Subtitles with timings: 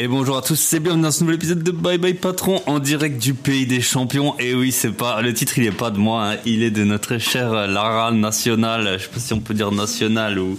[0.00, 2.78] Et bonjour à tous, c'est bienvenue dans ce nouvel épisode de Bye Bye Patron en
[2.78, 4.38] direct du pays des champions.
[4.38, 6.36] Et oui, c'est pas le titre, il est pas de moi, hein.
[6.46, 8.94] il est de notre chère Lara nationale.
[8.96, 10.56] Je sais pas si on peut dire nationale ou,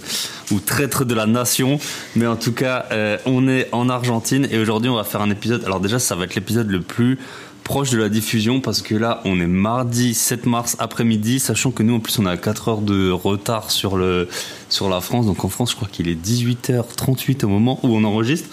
[0.50, 1.78] ou traître de la nation,
[2.16, 5.30] mais en tout cas, euh, on est en Argentine et aujourd'hui on va faire un
[5.30, 5.64] épisode.
[5.64, 7.18] Alors déjà, ça va être l'épisode le plus
[7.64, 11.82] proche de la diffusion parce que là on est mardi 7 mars après-midi sachant que
[11.82, 14.28] nous en plus on a 4 heures de retard sur le
[14.70, 18.02] sur la France donc en France je crois qu'il est 18h38 au moment où on
[18.02, 18.48] enregistre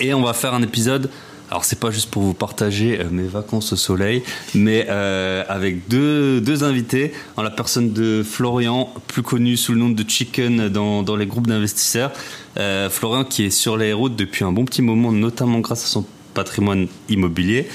[0.00, 1.10] et on va faire un épisode.
[1.50, 4.22] Alors c'est pas juste pour vous partager euh, mes vacances au soleil,
[4.54, 9.78] mais euh, avec deux, deux invités, en la personne de Florian, plus connu sous le
[9.78, 12.12] nom de Chicken dans, dans les groupes d'investisseurs.
[12.58, 15.88] Euh, Florian qui est sur les routes depuis un bon petit moment, notamment grâce à
[15.88, 17.66] son patrimoine immobilier.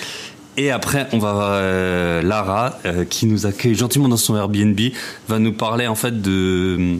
[0.56, 2.78] Et après, on va euh, Lara,
[3.10, 4.80] qui nous accueille gentiment dans son Airbnb,
[5.28, 7.00] va nous parler en fait de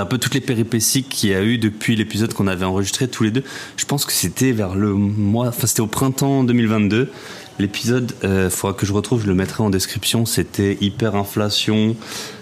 [0.00, 3.24] un peu toutes les péripéties qu'il y a eu depuis l'épisode qu'on avait enregistré tous
[3.24, 3.44] les deux.
[3.76, 7.10] Je pense que c'était vers le mois, enfin c'était au printemps 2022.
[7.58, 10.24] L'épisode, euh, faudra que je retrouve, je le mettrai en description.
[10.24, 11.96] C'était hyperinflation,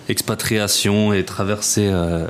[0.08, 2.28] expatriation et traverser euh,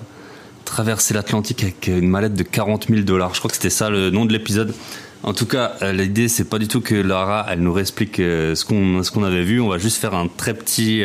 [0.64, 3.34] traverser l'Atlantique avec une mallette de 40 000 dollars.
[3.34, 4.74] Je crois que c'était ça le nom de l'épisode.
[5.22, 8.64] En tout cas, euh, l'idée c'est pas du tout que Lara elle nous réexplique ce
[8.64, 9.60] qu'on avait vu.
[9.60, 11.02] On va juste faire un très petit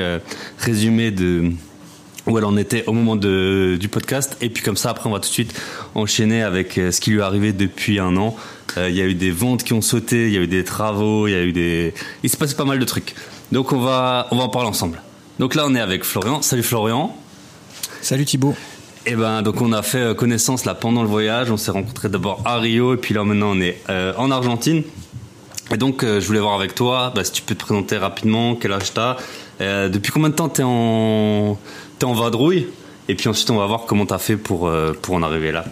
[0.59, 1.51] résumé de
[2.27, 4.37] où elle en était au moment de, du podcast.
[4.41, 5.59] Et puis comme ça, après, on va tout de suite
[5.93, 8.35] enchaîner avec euh, ce qui lui est arrivé depuis un an.
[8.77, 10.63] Euh, Il y a eu des ventes qui ont sauté, il y a eu des
[10.63, 11.93] travaux, il y a eu des...
[12.23, 13.15] Il s'est passé pas mal de trucs.
[13.51, 15.01] Donc on va, on va en parler ensemble.
[15.39, 16.41] Donc là, on est avec Florian.
[16.41, 17.15] Salut Florian.
[18.01, 18.55] Salut Thibaut.
[19.07, 21.51] Et ben donc on a fait euh, connaissance là pendant le voyage.
[21.51, 24.81] On s'est rencontrés d'abord à Rio et puis là maintenant on est euh, en Argentine.
[25.71, 28.55] Et donc euh, je voulais voir avec toi, bah, si tu peux te présenter rapidement,
[28.55, 29.17] quel âge t'as,
[29.59, 31.57] depuis combien de temps t'es en
[31.99, 32.67] t'es en vadrouille,
[33.07, 35.65] et puis ensuite on va voir comment t'as fait pour euh, pour en arriver là.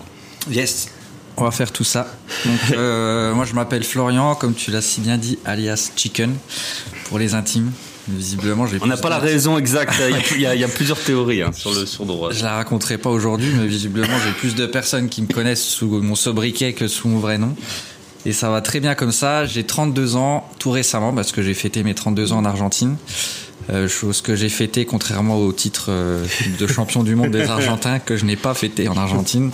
[0.50, 0.90] Yes.
[1.36, 2.08] On va faire tout ça.
[2.46, 6.36] Donc, euh, moi, je m'appelle Florian, comme tu l'as si bien dit, alias Chicken,
[7.06, 7.72] pour les intimes.
[8.08, 9.94] Visiblement, On n'a pas la raison exacte.
[10.36, 12.32] Il y a- il y, plusieurs théories hein, sur le sur droit.
[12.32, 15.88] Je la raconterai pas aujourd'hui, mais visiblement, j'ai plus de personnes qui me connaissent sous
[15.88, 17.56] mon sobriquet que sous mon vrai nom.
[18.26, 19.45] Et ça va très bien comme ça.
[19.45, 22.95] J'ai 32 ans, tout récemment, parce que j'ai fêté mes 32 ans en Argentine.
[23.70, 26.26] Euh, chose que j'ai fêté contrairement au titre euh,
[26.60, 29.52] de champion du monde des Argentins que je n'ai pas fêté en Argentine.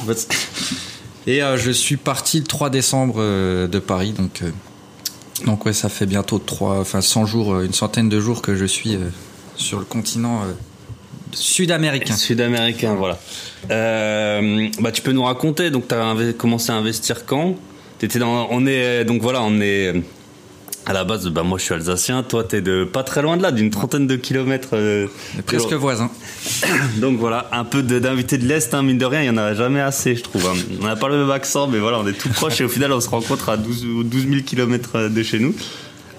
[1.27, 4.41] Et euh, je suis parti le 3 décembre de Paris, donc
[5.45, 8.65] donc ouais, ça fait bientôt trois, enfin 100 jours, une centaine de jours que je
[8.65, 8.97] suis
[9.55, 10.41] sur le continent
[11.31, 12.15] sud-américain.
[12.15, 13.19] Sud-américain, voilà.
[13.69, 15.69] Bah, tu peux nous raconter.
[15.69, 17.55] Donc, tu as commencé à investir quand?
[17.99, 18.47] T'étais dans.
[18.49, 19.93] On est donc voilà, on est
[20.85, 21.27] à la base.
[21.27, 22.23] Bah, moi, je suis alsacien.
[22.23, 24.69] Toi, t'es de pas très loin de là, d'une trentaine de kilomètres.
[24.73, 25.07] euh,
[25.45, 26.09] Presque voisin.
[26.97, 29.53] Donc voilà, un peu d'invités de l'est, hein, mine de rien, il y en a
[29.53, 30.47] jamais assez, je trouve.
[30.47, 30.53] hein.
[30.81, 32.91] On n'a pas le même accent, mais voilà, on est tout proche et au final,
[32.93, 35.53] on se rencontre à 12, ou 12 000 kilomètres de chez nous.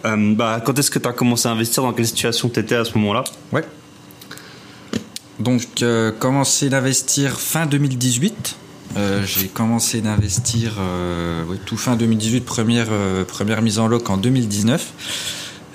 [0.04, 1.82] Euh, bah, quand est-ce que tu as commencé à investir?
[1.82, 3.24] Dans quelle situation t'étais à ce moment-là?
[3.52, 3.64] Ouais.
[5.38, 8.56] Donc, euh, commencé d'investir fin 2018.
[8.96, 14.16] Euh, j'ai commencé d'investir euh, tout fin 2018, première, euh, première mise en loc en
[14.16, 14.92] 2019.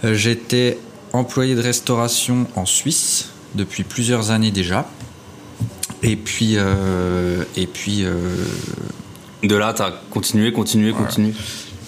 [0.03, 0.77] Euh, J'étais
[1.13, 4.89] employé de restauration en Suisse depuis plusieurs années déjà.
[6.03, 8.11] Et puis, euh, et puis euh,
[9.43, 11.33] De là, tu as continué, continué, continué.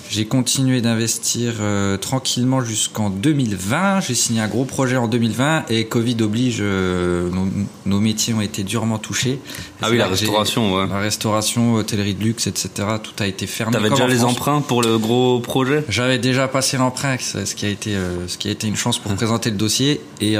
[0.09, 4.01] J'ai continué d'investir euh, tranquillement jusqu'en 2020.
[4.01, 7.47] J'ai signé un gros projet en 2020 et Covid oblige, euh, nos,
[7.85, 9.40] nos métiers ont été durement touchés.
[9.81, 10.88] Ah oui, la restauration, ouais.
[10.88, 12.69] La restauration, hôtellerie de luxe, etc.
[13.03, 13.73] Tout a été fermé.
[13.73, 15.84] T'avais déjà les emprunts pour le gros projet?
[15.90, 19.00] J'avais déjà passé l'emprunt, ce qui a été, euh, ce qui a été une chance
[19.00, 20.01] pour présenter le dossier.
[20.22, 20.35] Et,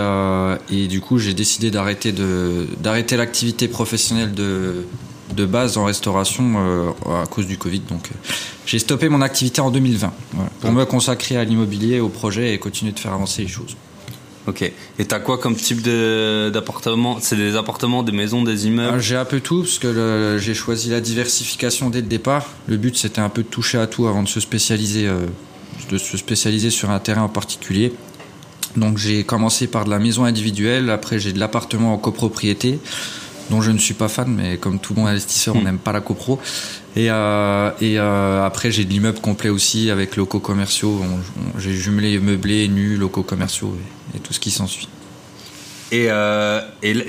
[0.72, 4.86] et du coup, j'ai décidé d'arrêter de, d'arrêter l'activité professionnelle de,
[5.38, 7.82] de base en restauration euh, à cause du Covid.
[7.82, 8.34] Donc, euh,
[8.66, 12.58] j'ai stoppé mon activité en 2020 voilà, pour me consacrer à l'immobilier, au projet et
[12.58, 13.78] continuer de faire avancer les choses.
[14.48, 14.62] Ok.
[14.98, 17.18] Et t'as quoi comme type d'appartement?
[17.20, 19.00] C'est des appartements, des maisons, des immeubles?
[19.00, 22.46] J'ai un peu tout parce que j'ai choisi la diversification dès le départ.
[22.68, 25.26] Le but c'était un peu de toucher à tout avant de se spécialiser, euh,
[25.92, 27.92] de se spécialiser sur un terrain en particulier.
[28.78, 32.80] Donc j'ai commencé par de la maison individuelle, après j'ai de l'appartement en copropriété,
[33.50, 35.64] dont je ne suis pas fan, mais comme tout bon investisseur, on Hmm.
[35.64, 36.40] n'aime pas la copro.
[36.96, 41.02] Et, euh, et euh, après j'ai de l'immeuble complet aussi avec locaux commerciaux.
[41.58, 43.78] J'ai jumelé meublés, nus, locaux commerciaux
[44.14, 44.88] et, et tout ce qui s'ensuit.
[45.90, 46.60] Et euh,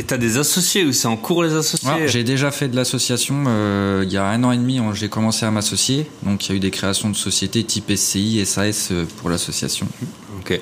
[0.06, 1.88] t'as des associés ou c'est en cours les associés?
[1.90, 3.42] Ouais, j'ai déjà fait de l'association.
[3.48, 6.06] euh, il y a un an et demi, on- j'ai commencé à m'associer.
[6.22, 9.88] Donc, il y a eu des créations de sociétés type SCI, SAS pour l'association.
[10.38, 10.60] Ok.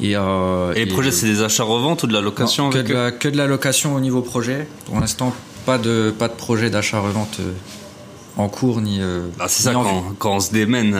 [0.00, 2.92] Et, euh, Et les projets, c'est des achats-reventes ou de la location non, que, de
[2.92, 4.68] la, que de la location au niveau projet.
[4.86, 5.34] Pour l'instant,
[5.66, 7.52] pas de, pas de projet d'achat-revente euh,
[8.36, 9.00] en cours ni.
[9.40, 10.96] Ah, c'est ça, quand, quand, on se démène.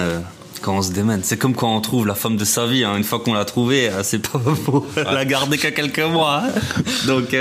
[0.61, 2.85] quand on se démène, c'est comme quand on trouve la femme de sa vie.
[2.85, 2.97] Hein.
[2.97, 6.43] Une fois qu'on l'a trouvée, c'est pas pour la garder qu'à quelques mois.
[6.45, 6.51] Hein.
[7.07, 7.37] Donc,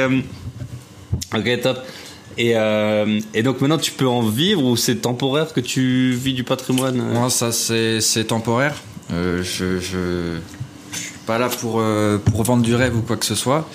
[1.33, 1.80] ok, top.
[2.38, 6.33] Et, euh, et, donc maintenant, tu peux en vivre ou c'est temporaire que tu vis
[6.33, 8.75] du patrimoine Moi, ça, c'est temporaire.
[9.12, 10.38] Euh, je,
[11.27, 13.69] pas là pour, euh, pour vendre du rêve ou quoi que ce soit.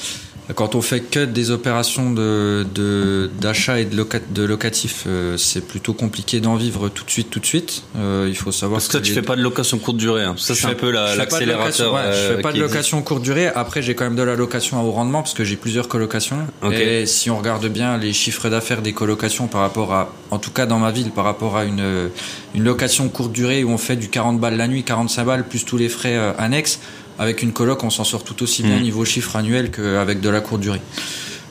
[0.56, 5.94] Quand on fait que des opérations de, d'achat et de, de locatif, euh, c'est plutôt
[5.94, 7.84] compliqué d'en vivre tout de suite, tout de suite.
[7.96, 8.81] Euh, il faut savoir.
[8.81, 10.25] Parce que, tu fais pas de location courte durée.
[10.25, 10.34] Hein.
[10.37, 11.94] Ça, c'est un peu l'accélérateur.
[11.94, 13.46] La, je fais pas de location courte durée.
[13.46, 16.38] Après, j'ai quand même de la location à haut rendement parce que j'ai plusieurs colocations.
[16.72, 20.50] Et si on regarde bien les chiffres d'affaires des colocations par rapport à, en tout
[20.50, 22.10] cas dans ma ville, par rapport à une,
[22.54, 25.64] une location courte durée où on fait du 40 balles la nuit, 45 balles plus
[25.64, 26.81] tous les frais annexes
[27.19, 28.82] avec une coloc, on s'en sort tout aussi bien mm.
[28.82, 30.81] niveau chiffre annuel qu'avec de la courte durée.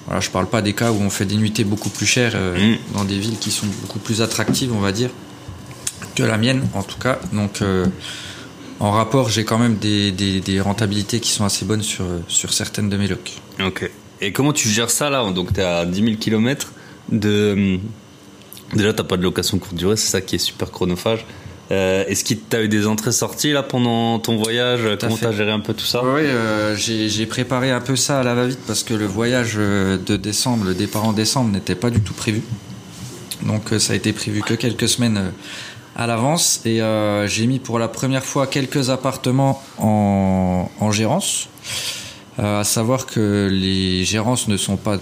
[0.06, 2.74] Voilà, je parle pas des cas où on fait des nuitées beaucoup plus chères euh,
[2.74, 2.78] mm.
[2.94, 5.10] dans des villes qui sont beaucoup plus attractives, on va dire,
[6.16, 7.20] que la mienne en tout cas.
[7.34, 7.86] Donc euh,
[8.80, 12.90] en rapport, j'ai quand même des, des, rentabilités qui sont assez bonnes sur, sur certaines
[12.90, 13.40] de mes locs.
[13.64, 13.90] Ok.
[14.22, 16.74] Et comment tu gères ça là Donc tu es à 10 000 km
[17.12, 17.80] de...
[18.74, 21.26] Déjà, t'as pas de location courte durée, c'est ça qui est super chronophage.
[21.72, 24.82] Euh, est-ce qu'il t'a eu des entrées-sorties là pendant ton voyage?
[25.00, 26.04] Comment t'as géré un peu tout ça?
[26.04, 29.98] Oui, euh, j'ai préparé un peu ça à la va-vite parce que le voyage euh,
[29.98, 32.42] de décembre, le départ en décembre n'était pas du tout prévu.
[33.44, 35.32] Donc ça a été prévu que quelques semaines
[35.96, 36.80] à l'avance et
[37.26, 41.48] j'ai mis pour la première fois quelques appartements en, en gérance.
[42.38, 44.98] à savoir que les gérances ne sont pas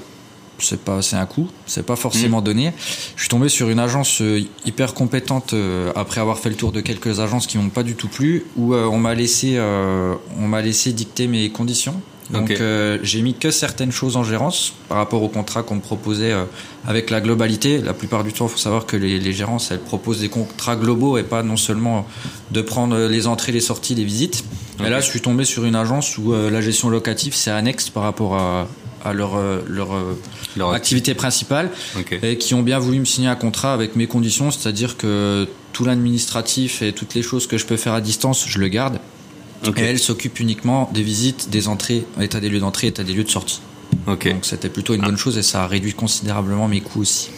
[0.64, 2.44] c'est pas c'est un coup, c'est pas forcément mm.
[2.44, 2.74] donné.
[3.16, 6.72] Je suis tombé sur une agence euh, hyper compétente euh, après avoir fait le tour
[6.72, 10.48] de quelques agences qui m'ont pas du tout plu où euh, on m'a laissé on
[10.48, 11.96] m'a laissé dicter mes conditions.
[12.30, 12.54] Donc
[13.02, 16.32] j'ai mis que certaines choses en gérance par rapport au contrat qu'on me proposait
[16.86, 17.80] avec la globalité.
[17.80, 20.76] La plupart du temps, il faut savoir que les, les, gérances elles proposent des contrats
[20.76, 22.06] globaux et pas non seulement
[22.52, 24.44] de prendre les entrées, les sorties, les visites.
[24.80, 28.04] Mais là, je suis tombé sur une agence où la gestion locative c'est annexe par
[28.04, 28.68] rapport à,
[29.04, 30.19] à leur, euh, leur, euh,
[30.57, 31.72] leur activité principale
[32.22, 35.86] et qui ont bien voulu me signer un contrat avec mes conditions, c'est-à-dire que tout
[35.86, 39.00] l'administratif et toutes les choses que je peux faire à distance, je le garde.
[39.75, 43.25] Et elle s'occupe uniquement des visites, des entrées, état des lieux d'entrée, état des lieux
[43.25, 43.62] de sortie.
[44.06, 47.30] Donc c'était plutôt une bonne chose et ça a réduit considérablement mes coûts aussi.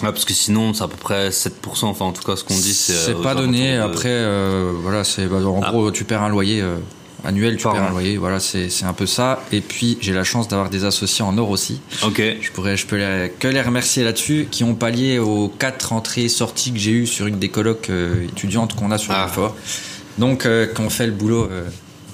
[0.00, 1.50] parce que sinon, c'est à peu près 7%,
[1.84, 2.94] enfin en tout cas ce qu'on dit, c'est...
[2.94, 4.24] C'est pas donné, après,
[4.82, 5.70] voilà, c'est bah, en ah.
[5.70, 6.62] gros, tu perds un loyer
[7.24, 8.16] annuel, tu perds un loyer.
[8.16, 9.44] Voilà, c'est un peu ça.
[9.52, 11.80] Et puis, j'ai la chance d'avoir des associés en or aussi.
[12.02, 12.22] Ok.
[12.40, 12.98] Je pourrais, je peux
[13.38, 17.26] que les remercier là-dessus, qui ont pallié aux quatre entrées sorties que j'ai eues sur
[17.26, 19.28] une des colocs euh, étudiantes qu'on a sur ah.
[19.28, 19.56] fort.
[20.18, 21.48] Donc, euh, qu'on fait le boulot.
[21.50, 21.68] Euh,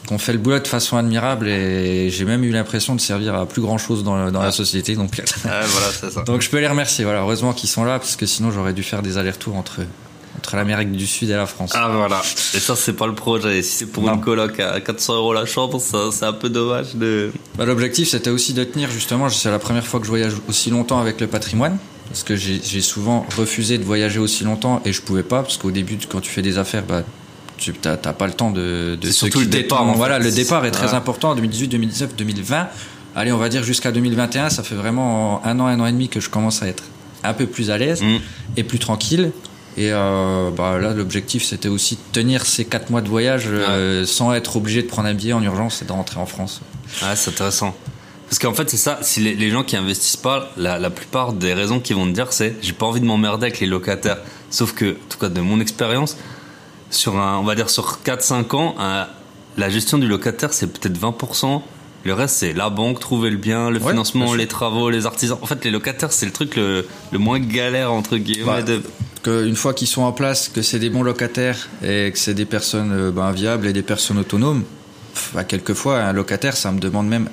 [0.06, 3.44] qu'on fait le boulot de façon admirable et j'ai même eu l'impression de servir à
[3.44, 4.52] plus grand chose dans, dans la ah.
[4.52, 5.10] société donc
[5.42, 6.22] voilà, ça.
[6.26, 8.82] donc je peux les remercier voilà heureusement qu'ils sont là parce que sinon j'aurais dû
[8.82, 9.82] faire des allers-retours entre
[10.38, 11.72] entre l'Amérique du Sud et la France.
[11.74, 12.22] Ah voilà.
[12.54, 13.62] Et ça c'est pas le projet.
[13.62, 16.94] Si c'est pour une coloc à 400 euros la chambre, ça c'est un peu dommage
[16.94, 17.32] de.
[17.56, 19.28] Bah, L'objectif c'était aussi de tenir justement.
[19.28, 21.78] C'est la première fois que je voyage aussi longtemps avec le patrimoine.
[22.08, 25.70] Parce que j'ai souvent refusé de voyager aussi longtemps et je pouvais pas parce qu'au
[25.70, 27.02] début quand tu fais des affaires, bah
[27.58, 29.84] tu t'as pas le temps de, de surtout le départ.
[29.94, 31.34] Voilà, le départ est très important.
[31.34, 32.68] 2018, 2019, 2020.
[33.14, 36.08] Allez, on va dire jusqu'à 2021, ça fait vraiment un an, un an et demi
[36.08, 36.84] que je commence à être
[37.24, 38.18] un peu plus à l'aise mm.
[38.56, 39.32] et plus tranquille.
[39.76, 44.04] Et euh, bah, là, l'objectif, c'était aussi de tenir ces 4 mois de voyage euh,
[44.06, 46.60] sans être obligé de prendre un billet en urgence et de rentrer en France.
[47.02, 47.76] Ah, c'est intéressant.
[48.28, 51.54] Parce qu'en fait, c'est ça, si les, gens qui investissent pas, la, la plupart des
[51.54, 54.18] raisons qu'ils vont te dire, c'est j'ai pas envie de m'emmerder avec les locataires.
[54.50, 56.16] Sauf que, en tout cas, de mon expérience,
[56.90, 58.74] sur un, on va dire sur 4-5 ans,
[59.56, 61.62] la gestion du locataire, c'est peut-être 20%.
[62.04, 65.38] Le reste, c'est la banque, trouver le bien, le financement, les travaux, les artisans.
[65.42, 68.62] En fait, les locataires, c'est le truc le, le, moins galère, entre guillemets.
[68.62, 68.82] de
[69.46, 72.44] une fois qu'ils sont en place, que c'est des bons locataires et que c'est des
[72.44, 74.62] personnes euh, ben, viables et des personnes autonomes,
[75.34, 77.28] bah, quelquefois un locataire, ça me demande même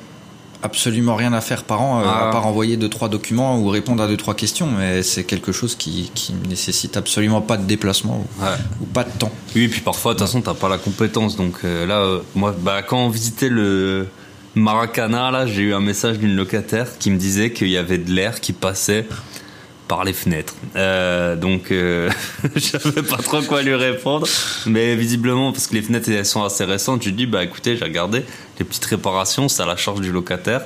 [0.64, 2.32] absolument rien à faire par an, euh, à ah.
[2.32, 5.76] part envoyer deux trois documents ou répondre à deux trois questions, mais c'est quelque chose
[5.76, 8.26] qui, qui nécessite absolument pas de déplacement
[8.82, 9.32] ou, pas de temps.
[9.56, 12.56] Oui, et puis parfois de toute façon t'as pas la compétence, donc euh, là, moi,
[12.60, 14.08] bah, quand on visitait le
[14.56, 18.12] Maracana, là, j'ai eu un message d'une locataire qui me disait qu'il y avait de
[18.12, 19.06] l'air qui passait
[19.88, 20.56] par les fenêtres.
[20.76, 22.10] Euh, donc, euh,
[22.56, 24.28] je savais pas trop quoi lui répondre.
[24.66, 27.78] Mais visiblement, parce que les fenêtres elles sont assez récentes, je lui dis bah écoutez,
[27.78, 28.24] j'ai regardé
[28.60, 30.62] les petites réparations, c'est à la charge du locataire.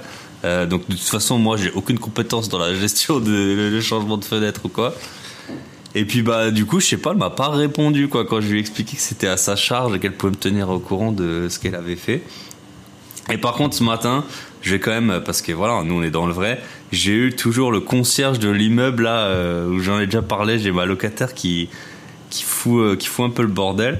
[0.46, 4.26] Euh, donc de toute façon, moi, j'ai aucune compétence dans la gestion de changement de
[4.26, 4.94] fenêtre ou quoi.
[5.96, 8.48] Et puis bah du coup, je sais pas, elle m'a pas répondu quoi quand je
[8.48, 11.12] lui ai expliqué que c'était à sa charge et qu'elle pouvait me tenir au courant
[11.12, 12.22] de ce qu'elle avait fait.
[13.32, 14.24] Et par contre, ce matin,
[14.62, 16.62] je vais quand même, parce que voilà, nous on est dans le vrai,
[16.92, 20.72] j'ai eu toujours le concierge de l'immeuble là, euh, où j'en ai déjà parlé, j'ai
[20.72, 21.70] ma locataire qui,
[22.30, 24.00] qui, euh, qui fout un peu le bordel.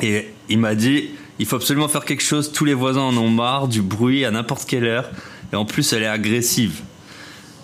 [0.00, 3.30] Et il m'a dit, il faut absolument faire quelque chose, tous les voisins en ont
[3.30, 5.10] marre du bruit à n'importe quelle heure.
[5.52, 6.82] Et en plus, elle est agressive.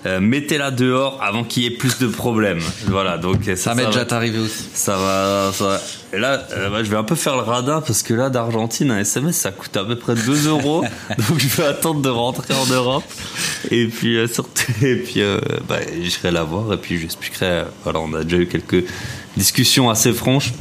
[0.06, 2.60] Euh, mettez-la dehors avant qu'il y ait plus de problèmes.
[2.86, 4.64] Voilà, donc ça, ça m'est déjà arrivé aussi.
[4.74, 5.80] Ça va, ça va.
[6.12, 8.90] Et là, euh, bah, je vais un peu faire le radin parce que là, d'Argentine,
[8.90, 10.84] un SMS, ça coûte à peu près 2 euros.
[11.28, 13.04] donc je vais attendre de rentrer en Europe.
[13.70, 15.22] Et puis, euh, surtout, et puis,
[15.66, 17.64] bah, je la voir et puis j'expliquerai.
[17.84, 18.84] voilà, on a déjà eu quelques
[19.38, 20.52] discussions assez franches.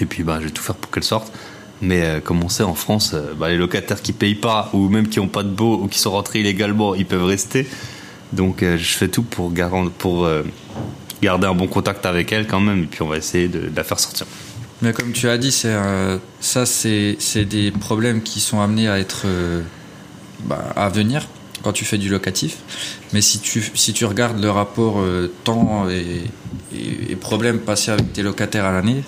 [0.00, 1.30] Et puis, bah, je vais tout faire pour qu'elle sorte.
[1.82, 5.20] Mais comme on sait, en France, bah, les locataires qui payent pas ou même qui
[5.20, 7.66] ont pas de beau ou qui sont rentrés illégalement, ils peuvent rester.
[8.32, 9.52] Donc euh, je fais tout pour,
[10.24, 10.42] euh,
[11.22, 13.84] garder un bon contact avec elle quand même, et puis on va essayer de, la
[13.84, 14.26] faire sortir.
[14.82, 18.86] Mais comme tu as dit, euh, ça, c'est des problèmes qui sont amenés
[20.44, 21.26] bah, à venir
[21.62, 22.58] quand tu fais du locatif.
[23.12, 25.02] Mais si tu, si tu regardes le rapport
[25.42, 26.22] temps et,
[26.72, 29.02] et, et problèmes passés avec tes locataires à l'année,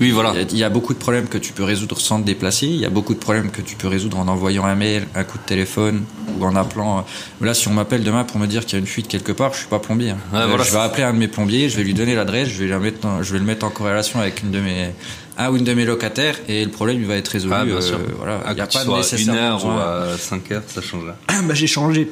[0.00, 0.32] oui, voilà.
[0.50, 2.66] Il y, a beaucoup de problèmes que tu peux résoudre sans te déplacer.
[2.66, 5.24] Il y a beaucoup de problèmes que tu peux résoudre en envoyant un mail, un
[5.24, 6.04] coup de téléphone
[6.38, 7.04] ou en appelant.
[7.40, 9.52] Là, si on m'appelle demain pour me dire qu'il y a une fuite quelque part,
[9.54, 10.10] je suis pas plombier.
[10.10, 10.18] Hein.
[10.34, 12.68] Euh, je vais appeler un de mes plombiers, je vais lui donner l'adresse, je vais
[12.68, 14.90] la mettre, je vais le mettre en corrélation avec une de mes
[15.36, 17.54] un ou une de mes locataires et le problème il va être résolu.
[17.64, 17.96] bien sûr.
[17.96, 18.40] Euh, voilà.
[18.50, 21.16] Il y a pas de une heure ou à 5 heures, ça change là.
[21.42, 22.10] bah, j'ai changé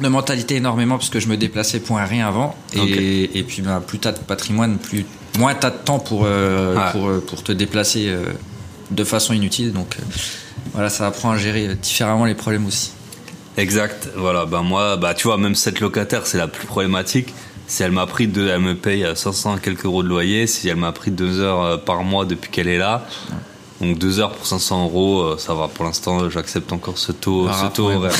[0.00, 3.60] de mentalité énormément parce que je me déplaçais pour un rien avant et, et puis
[3.60, 5.04] bah, plus t'as de patrimoine, plus
[5.38, 8.24] moins t'as de temps pour, euh, pour, euh, pour, te déplacer euh,
[8.90, 9.72] de façon inutile.
[9.72, 9.96] Donc
[10.72, 12.92] voilà, ça apprend à gérer différemment les problèmes aussi.
[13.56, 14.08] Exact.
[14.16, 17.34] Voilà, ben moi, bah tu vois, même cette locataire, c'est la plus problématique.
[17.66, 20.46] Si elle m'a pris deux, elle me paye 500 quelques euros de loyer.
[20.46, 23.06] Si elle m'a pris deux heures par mois depuis qu'elle est là,
[23.80, 25.68] donc deux heures pour 500 euros, ça va.
[25.68, 28.12] Pour l'instant, j'accepte encore ce taux, ce taux horaire.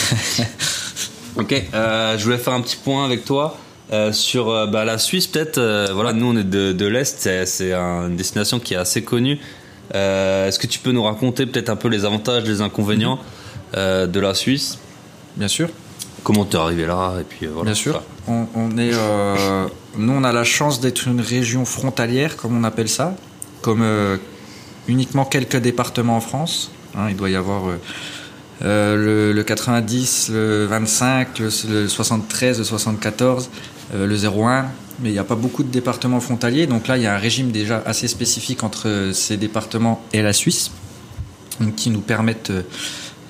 [1.37, 3.59] ok, je voulais faire un petit point avec toi.
[3.93, 7.29] Euh, sur euh, bah, la Suisse, peut-être, euh, voilà, nous on est de, de l'Est,
[7.45, 9.39] c'est une destination qui est assez connue.
[9.93, 13.19] Est-ce que tu peux nous raconter peut-être un peu les avantages, les inconvénients
[13.75, 14.79] de la Suisse?
[15.37, 15.69] Bien sûr.
[16.25, 18.01] Comment tu es arrivé là et puis voilà, Bien sûr.
[18.27, 18.93] On, on, est,
[19.99, 23.15] nous on a la chance d'être une région frontalière, comme on appelle ça,
[23.61, 23.85] comme
[24.89, 26.71] uniquement quelques départements en France.
[26.97, 27.65] Hein, il doit y avoir
[28.63, 33.51] le, le, 90, le 25, le, le 73, le 74.
[33.95, 34.67] Euh, le 01,
[35.01, 36.67] mais il n'y a pas beaucoup de départements frontaliers.
[36.67, 40.33] Donc là, il y a un régime déjà assez spécifique entre ces départements et la
[40.33, 40.71] Suisse,
[41.77, 42.63] qui nous permettent euh,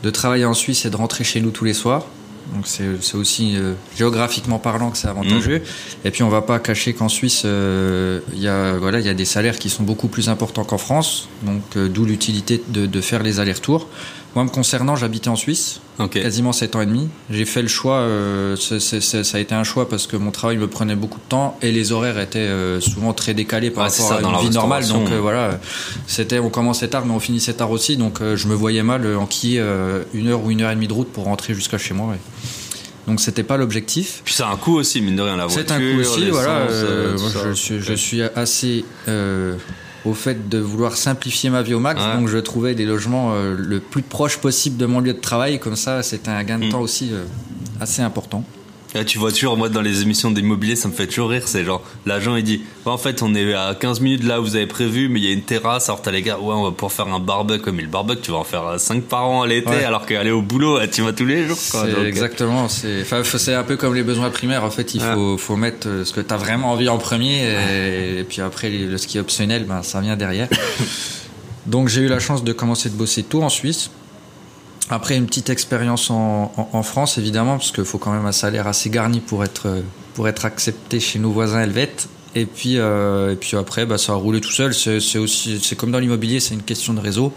[0.02, 2.07] de travailler en Suisse et de rentrer chez nous tous les soirs.
[2.54, 5.61] Donc c'est aussi euh, géographiquement parlant que c'est avantageux.
[5.61, 6.07] Mmh.
[6.07, 9.14] Et puis on va pas cacher qu'en Suisse, il y a voilà, il y a
[9.14, 11.28] des salaires qui sont beaucoup plus importants qu'en France.
[11.45, 13.88] Donc d'où l'utilité de, de, faire les allers-retours.
[14.35, 17.09] Moi, me concernant, j'habitais en Suisse, quasiment 7 ans et demi.
[17.31, 20.69] J'ai fait le choix, euh, ça a été un choix parce que mon travail me
[20.69, 24.21] prenait beaucoup de temps et les horaires étaient euh, souvent très décalés par rapport à
[24.21, 24.89] une vie normale.
[24.89, 25.61] Donc euh, voilà,
[26.07, 27.99] c'était, on commençait tard, mais on finissait tard aussi.
[27.99, 29.62] Donc je me voyais mal enquiller
[30.15, 32.15] une heure ou une heure et demie de route pour rentrer jusqu'à chez moi.
[33.07, 34.23] Donc c'était pas l'objectif.
[34.25, 35.65] Puis c'est un coût aussi, mine de rien, la voiture.
[35.67, 36.69] C'est un coût aussi, voilà.
[36.69, 38.85] je, suis, je, suis, assez
[40.04, 42.02] au fait de vouloir simplifier ma vie au max.
[42.16, 45.59] Donc je trouvais des logements euh, le plus proche possible de mon lieu de travail.
[45.59, 46.71] Comme ça, c'était un gain de mm.
[46.71, 47.25] temps aussi euh,
[47.80, 48.44] assez important.
[48.95, 51.45] Là, tu vois toujours, moi, dans les émissions d'immobilier, ça me fait toujours rire.
[51.47, 54.45] C'est genre, l'agent, il dit, bah, en fait, on est à 15 minutes là où
[54.45, 55.89] vous avez prévu, mais il y a une terrasse.
[55.89, 57.73] Alors, t'as les gars, ouais, on va pouvoir faire un barbecue.
[57.73, 60.31] Mais le barbecue, tu vas en faire 5 euh, par an à l'été, alors qu'aller
[60.31, 61.59] au boulot, tu vas tous les jours.
[61.71, 62.69] Quoi, exactement.
[62.69, 64.65] C'est, un peu comme les besoins primaires.
[64.65, 67.49] En fait, il faut, faut mettre euh, ce que t'as vraiment envie en premier,
[68.19, 70.49] et, puis après, le ski optionnel, ben, ça vient derrière.
[71.67, 73.91] Donc, j'ai eu la chance de commencer de bosser tout en Suisse.
[74.91, 78.67] Après une petite expérience en, en, France, évidemment, parce qu'il faut quand même un salaire
[78.67, 79.83] assez garni pour être,
[80.15, 82.09] pour être accepté chez nos voisins helvètes.
[82.35, 84.75] Et puis, euh, et puis après, bah, ça a roulé tout seul.
[84.75, 87.33] C'est aussi, c'est comme dans l'immobilier, c'est une question de réseau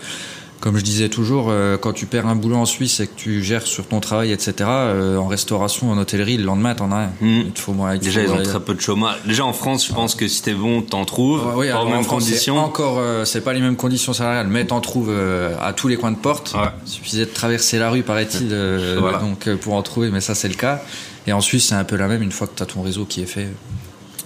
[0.66, 3.44] comme je disais toujours, euh, quand tu perds un boulot en Suisse et que tu
[3.44, 7.08] gères sur ton travail, etc., euh, en restauration, en hôtellerie, le lendemain, t'en as un.
[7.22, 7.44] Hmm.
[7.46, 9.18] Il faut, moi, Déjà, ils ont très peu de chômage.
[9.28, 11.54] Déjà, en France, je pense que si t'es bon, t'en trouves.
[11.56, 12.58] oui, pas aux mêmes conditions.
[12.58, 15.14] Encore, euh, c'est pas les mêmes conditions salariales, mais t'en trouves
[15.62, 16.56] à tous les coins de porte.
[16.88, 20.56] Il suffisait de traverser la rue, paraît-il, donc pour en trouver, mais ça, c'est le
[20.56, 20.82] cas.
[21.28, 23.22] Et en Suisse, c'est un peu la même une fois que t'as ton réseau qui
[23.22, 23.50] est fait.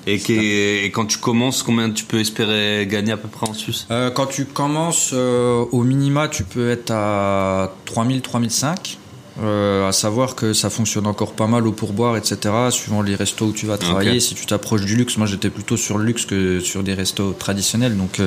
[0.07, 3.85] Et, quand tu commences, combien tu peux espérer gagner à peu près en Suisse?
[3.91, 8.97] Euh, Quand tu commences, euh, au minima, tu peux être à 3000, 3005.
[9.41, 12.53] Euh, à savoir que ça fonctionne encore pas mal au pourboire, etc.
[12.71, 14.19] Suivant les restos où tu vas travailler.
[14.19, 17.31] Si tu t'approches du luxe, moi j'étais plutôt sur le luxe que sur des restos
[17.31, 17.95] traditionnels.
[17.95, 18.19] Donc,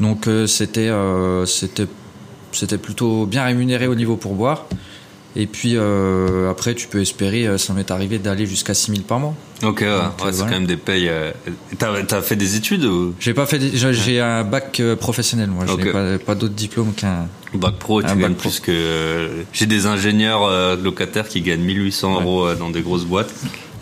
[0.00, 0.90] donc c'était,
[1.46, 1.86] c'était
[2.56, 4.66] c'était plutôt bien rémunéré au niveau pourboire.
[5.38, 9.20] Et puis euh, après, tu peux espérer, euh, ça m'est arrivé d'aller jusqu'à 6000 par
[9.20, 9.34] mois.
[9.62, 10.44] Ok, ouais, euh, c'est voilà.
[10.44, 11.08] quand même des payes.
[11.08, 11.30] euh,
[11.78, 13.14] T'as as fait des études ou?
[13.20, 15.64] J'ai pas fait, des- j'ai j'ai un bac professionnel, moi.
[15.66, 15.84] Je Ok.
[15.84, 17.28] n'ai pas, pas d'autres diplômes qu'un.
[17.54, 18.48] bac pro Tu Un gagnes pro.
[18.48, 19.28] plus que.
[19.52, 22.22] J'ai des ingénieurs locataires qui gagnent 1800 Ouais.
[22.22, 23.32] euros dans des grosses boîtes.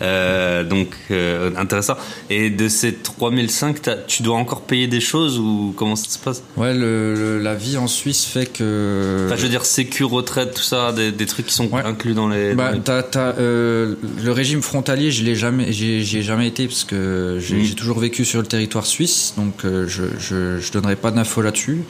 [0.01, 1.95] Euh, donc euh, intéressant.
[2.29, 6.19] Et de ces 3005, t'as- tu dois encore payer des choses ou comment ça se
[6.19, 6.43] passe?
[6.57, 9.23] Ouais, le, le- la vie en Suisse fait que.
[9.27, 11.81] Enfin, je veux dire sécu, retraite, tout ça, des, des trucs qui sont Ouais.
[11.83, 12.53] inclus dans les.
[12.55, 16.83] Bah, dans les- euh, le régime frontalier, je l'ai jamais, j'y ai jamais été parce
[16.83, 17.63] que j'ai Mhm.
[17.63, 19.85] j'ai toujours vécu sur le territoire suisse, donc je,
[20.19, 21.83] je, je donnerai pas d'infos là-dessus.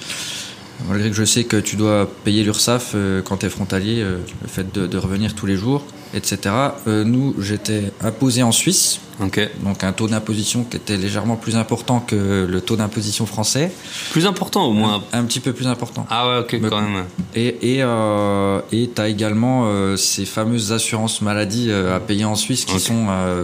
[0.89, 4.71] Malgré que je sais que tu dois payer l'URSSAF quand tu es frontalier, le fait
[4.73, 5.85] de, de revenir tous les jours,
[6.15, 6.55] etc.
[6.87, 9.37] Euh, nous, j'étais imposé en Suisse, donc
[9.83, 13.71] un taux d'imposition qui était légèrement plus important que le taux d'imposition français,
[14.11, 15.03] Plus important au moins.
[15.13, 16.05] un petit peu plus important.
[16.09, 17.03] Ah ouais, ok, Me- quand même.
[17.35, 18.59] Et et euh,
[18.95, 23.43] t'as également euh, ces fameuses assurances maladie euh, à payer en Suisse qui sont euh,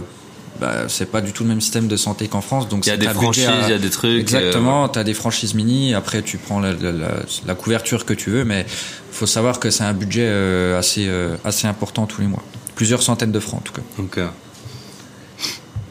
[0.60, 2.92] bah, c'est pas du tout le même système de santé qu'en France donc Il y
[2.92, 4.20] a des franchises, à- il y a des trucs.
[4.20, 8.64] exactement t'as des franchises mini après tu prends la, la, couverture que tu veux mais
[9.10, 12.42] faut savoir que c'est un budget euh, assez euh, assez important tous les mois
[12.74, 14.26] plusieurs centaines de francs en tout cas Donc, euh,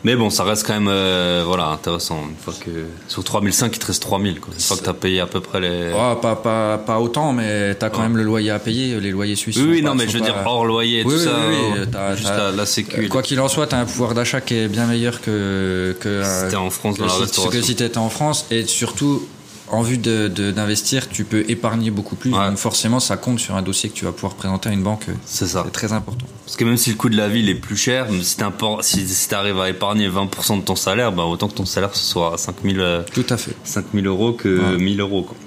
[0.03, 2.23] Mais bon, ça reste quand même euh, voilà, intéressant.
[2.27, 4.39] Une fois que sur 3005, il te reste 3000.
[4.39, 4.51] Quoi.
[4.55, 5.91] Une fois que tu as payé à peu près les.
[5.95, 8.03] Oh, pas pas pas autant mais t'as quand Ouais.
[8.07, 10.19] même le loyer à payer les loyers suisses oui, oui, pas- non, mais je veux
[10.19, 11.31] pas- dire hors loyer et Oui, tout oui, ça.
[11.47, 13.05] oui, oui, t'as- juste t'as- la, la sécu.
[13.05, 15.95] Euh, Quoi qu'il en soit, tu as un pouvoir d'achat qui est bien meilleur que,
[15.99, 17.59] que, Si t'es en France que dans la si, restauration.
[17.59, 18.47] que si tu étais en France.
[18.49, 19.27] Et surtout,
[19.71, 22.31] en vue d'investir, tu peux épargner beaucoup plus.
[22.31, 22.47] Ouais.
[22.49, 25.05] Donc forcément, ça compte sur un dossier que tu vas pouvoir présenter à une banque.
[25.25, 25.63] C'est ça.
[25.65, 26.25] C'est très important.
[26.45, 28.43] Parce que même si le coût de la vie est plus cher, si tu
[28.81, 32.03] si, si arrives à épargner 20% de ton salaire, bah, autant que ton salaire ce
[32.03, 33.55] soit à 5000 euh, Tout à fait.
[33.63, 34.77] 5000 euros que Ouais.
[34.77, 35.23] 1000 euros.
[35.23, 35.37] Quoi.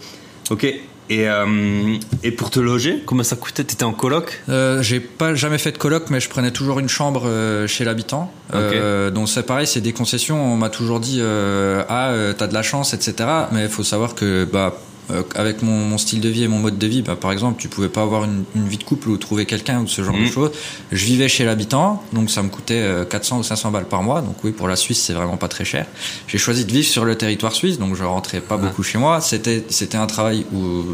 [0.51, 0.67] Ok.
[1.11, 3.65] Et, euh, et pour te loger, combien ça coûtait?
[3.65, 4.43] T'étais en coloc?
[4.49, 7.85] Euh, j'ai pas jamais fait de coloc, mais je prenais toujours une chambre euh, chez
[7.85, 8.33] l'habitant.
[8.53, 10.41] Donc c'est pareil, c'est des concessions.
[10.41, 13.29] On m'a toujours dit ah t'as de la chance, etc.
[13.53, 14.77] Mais il faut savoir que bah
[15.11, 17.61] euh, avec mon, mon style de vie et mon mode de vie, bah, par exemple,
[17.61, 20.15] tu pouvais pas avoir une, une vie de couple ou trouver quelqu'un ou ce genre
[20.17, 20.27] Mhm.
[20.27, 20.51] de choses.
[20.93, 24.23] Je vivais chez l'habitant, donc ça me coûtait euh, 400 ou 500 balles par mois.
[24.23, 25.87] Donc oui, pour la Suisse, c'est vraiment pas très cher.
[26.27, 29.21] J'ai choisi de vivre sur le territoire suisse, donc je rentrais pas beaucoup chez moi.
[29.21, 30.85] C'était c'était un travail où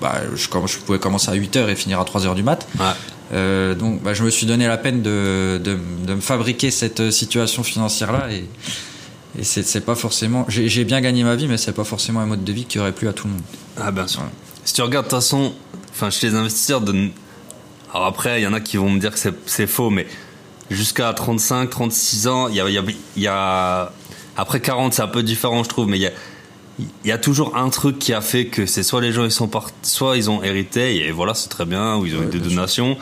[0.00, 0.48] bah, je,
[0.84, 2.66] pouvais commencer à 8 heures et finir à 3 heures du mat.
[2.78, 2.84] Ouais.
[3.32, 7.00] Euh, donc, bah, je me suis donné la peine de, de, de me fabriquer cette
[7.00, 8.44] euh, situation financière-là et,
[9.38, 10.44] et c'est c'est pas forcément.
[10.48, 12.92] J'ai bien gagné ma vie, mais c'est pas forcément un mode de vie qui aurait
[12.92, 13.42] plu à tout le monde.
[13.80, 14.20] Ah bien sûr.
[14.20, 14.28] Ouais.
[14.64, 15.52] Si tu regardes de toute façon,
[15.90, 17.08] enfin chez les investisseurs, de...
[17.92, 20.06] alors après il y en a qui vont me dire que c'est- c'est faux, mais
[20.70, 22.82] jusqu'à 35, 36 ans, il y a, y a-
[23.16, 23.92] y a-
[24.36, 26.12] après 40 c'est un peu différent je trouve, mais il y a
[26.80, 29.30] il y a toujours un truc qui a fait que c'est soit les gens ils
[29.30, 32.24] sont partis, soit ils ont hérité et voilà c'est très bien ou ils ont Ouais,
[32.26, 32.48] eu des sûr.
[32.48, 32.96] donations,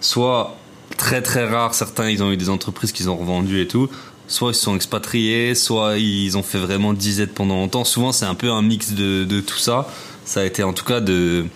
[0.00, 0.56] soit
[0.96, 3.88] très très rare certains ils ont eu des entreprises qu'ils ont revendues et tout.
[4.28, 7.84] Soit ils sont expatriés, soit ils ont fait vraiment disette pendant longtemps.
[7.84, 9.88] Souvent, c'est un peu un mix de, de tout ça.
[10.24, 11.46] Ça a été en tout cas de,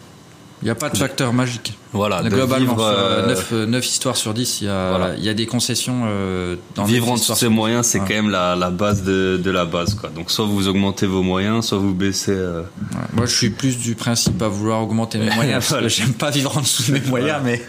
[0.62, 1.76] Il n'y a pas de facteur magique.
[1.92, 5.14] Voilà, de Globalement, vivre, euh, sur 9, histoires sur 10, il y a, Voilà.
[5.16, 7.86] il y a des concessions euh, dans vivre en dessous histoires de ses sur- moyens,
[7.86, 8.04] c'est Ouais.
[8.06, 9.94] quand même la, la base de, de la base.
[9.94, 10.10] Quoi.
[10.10, 12.30] Donc, soit vous augmentez vos moyens, soit vous baissez.
[12.32, 12.98] euh, Ouais.
[13.14, 15.88] Moi, je suis plus du principe à vouloir augmenter mes moyens Voilà.
[15.88, 17.60] j'aime pas vivre en dessous de mes moyens, mais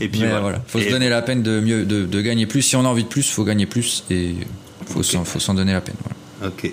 [0.00, 0.40] Et puis mais voilà.
[0.40, 0.62] voilà.
[0.66, 2.62] Faut Et- se donner la peine de mieux, de, de gagner plus.
[2.62, 4.34] Si on a envie de plus, faut gagner plus et
[4.86, 5.96] faut faut s'en donner la peine.
[6.44, 6.72] Ok.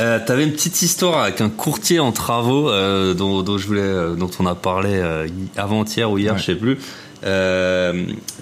[0.00, 3.80] Euh, T'avais une petite histoire avec un courtier en travaux euh, dont, dont je voulais,
[3.82, 6.38] euh, dont on a parlé euh, hi- avant-hier ou hier, Ouais.
[6.38, 6.78] je sais plus.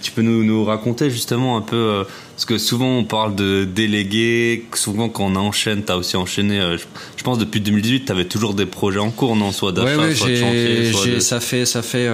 [0.02, 4.64] Tu peux nous, nous raconter justement un peu parce que souvent on parle de délégués,
[4.74, 6.58] souvent quand on enchaîne, t'as aussi enchaîné.
[6.78, 6.84] je,
[7.16, 10.14] je pense depuis 2018, t'avais toujours des projets en cours, non, soit d'achat, Ouais, ouais,
[10.14, 11.18] soit de chantier, soit de...
[11.20, 12.08] ça fait, ça fait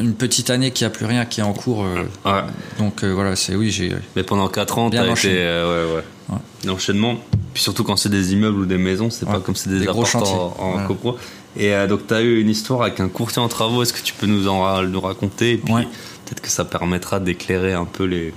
[0.00, 1.86] une petite année qu'il n'y a plus rien qui est en cours.
[2.24, 2.32] Ouais.
[2.78, 3.92] donc euh, voilà, c'est oui, j'ai.
[4.16, 6.02] Mais pendant 4 ans, t'as été euh, ouais, ouais.
[6.30, 6.38] Ouais.
[6.64, 7.16] L'enchaînement.
[7.54, 9.32] Puis surtout quand c'est des immeubles ou des maisons, c'est Ouais.
[9.32, 10.34] pas comme c'est des, Des gros appartements chantiers.
[10.38, 10.86] en, en Voilà.
[10.86, 11.16] copro.
[11.56, 13.82] Et euh, donc t'as eu une histoire avec un courtier en travaux.
[13.82, 15.52] Est-ce que tu peux nous en nous raconter?
[15.52, 15.82] Et puis Ouais.
[16.24, 18.32] peut-être que ça permettra d'éclairer un peu les.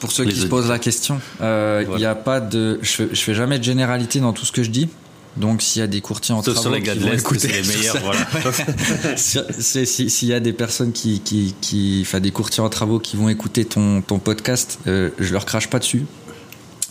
[0.00, 1.98] Pour ceux Les qui se posent la question, euh, il Voilà.
[2.00, 2.78] n'y a pas de.
[2.82, 4.88] Je je fais jamais de généralité dans tout ce que je dis.
[5.36, 7.10] Donc s'il y a des courtiers en Sauf travaux sur les gars qui de vont
[7.12, 7.98] l'Est, écouter, c'est les meilleurs.
[8.02, 8.26] voilà.
[9.16, 13.16] Si- S'il y a des personnes qui, qui, qui, enfin des courtiers en travaux qui
[13.16, 16.04] vont écouter ton, ton podcast, euh, je leur crache pas dessus.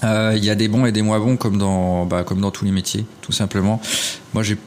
[0.03, 2.51] Euh, Il y a des bons et des moins bons comme dans, bah, comme dans
[2.51, 3.81] tous les métiers, tout simplement.
[4.33, 4.57] Moi, j'ai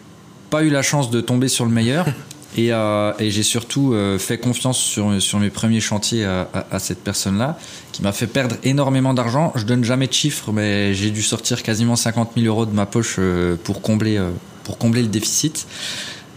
[0.51, 2.07] pas eu la chance de tomber sur le meilleur.
[2.55, 6.67] Et, euh, et j'ai surtout euh, fait confiance sur, sur mes premiers chantiers à, à,
[6.73, 7.57] à cette personne-là,
[7.93, 9.55] qui m'a fait perdre énormément d'argent.
[9.55, 12.85] Je donne jamais de chiffres, mais j'ai dû sortir quasiment 50 000 euros de ma
[12.85, 14.33] poche euh, pour combler, euh,
[14.65, 15.67] pour combler le déficit.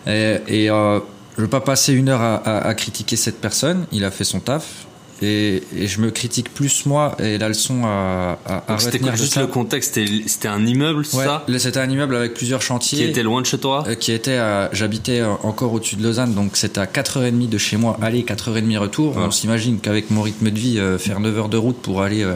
[0.07, 1.01] Et, et, euh,
[1.35, 3.85] je veux pas passer une heure à, à- à critiquer cette personne.
[3.91, 4.85] Il a fait son taf.
[5.21, 9.37] Et, et je me critique plus moi et la leçon à, à, à C'était juste
[9.37, 9.97] le contexte
[10.27, 11.45] C'était un immeuble, Ouais, ça?
[11.57, 12.97] c'était un immeuble avec plusieurs chantiers.
[12.97, 13.85] Qui était loin de chez toi?
[13.87, 14.37] Euh, qui était
[14.73, 18.77] j'habitais euh, encore au-dessus de Lausanne donc c'était à 4h30 de chez moi aller 4h30
[18.77, 19.23] retour Ouais.
[19.25, 22.23] on s'imagine qu'avec mon rythme de vie euh, faire 9 heures de route pour aller
[22.23, 22.35] euh,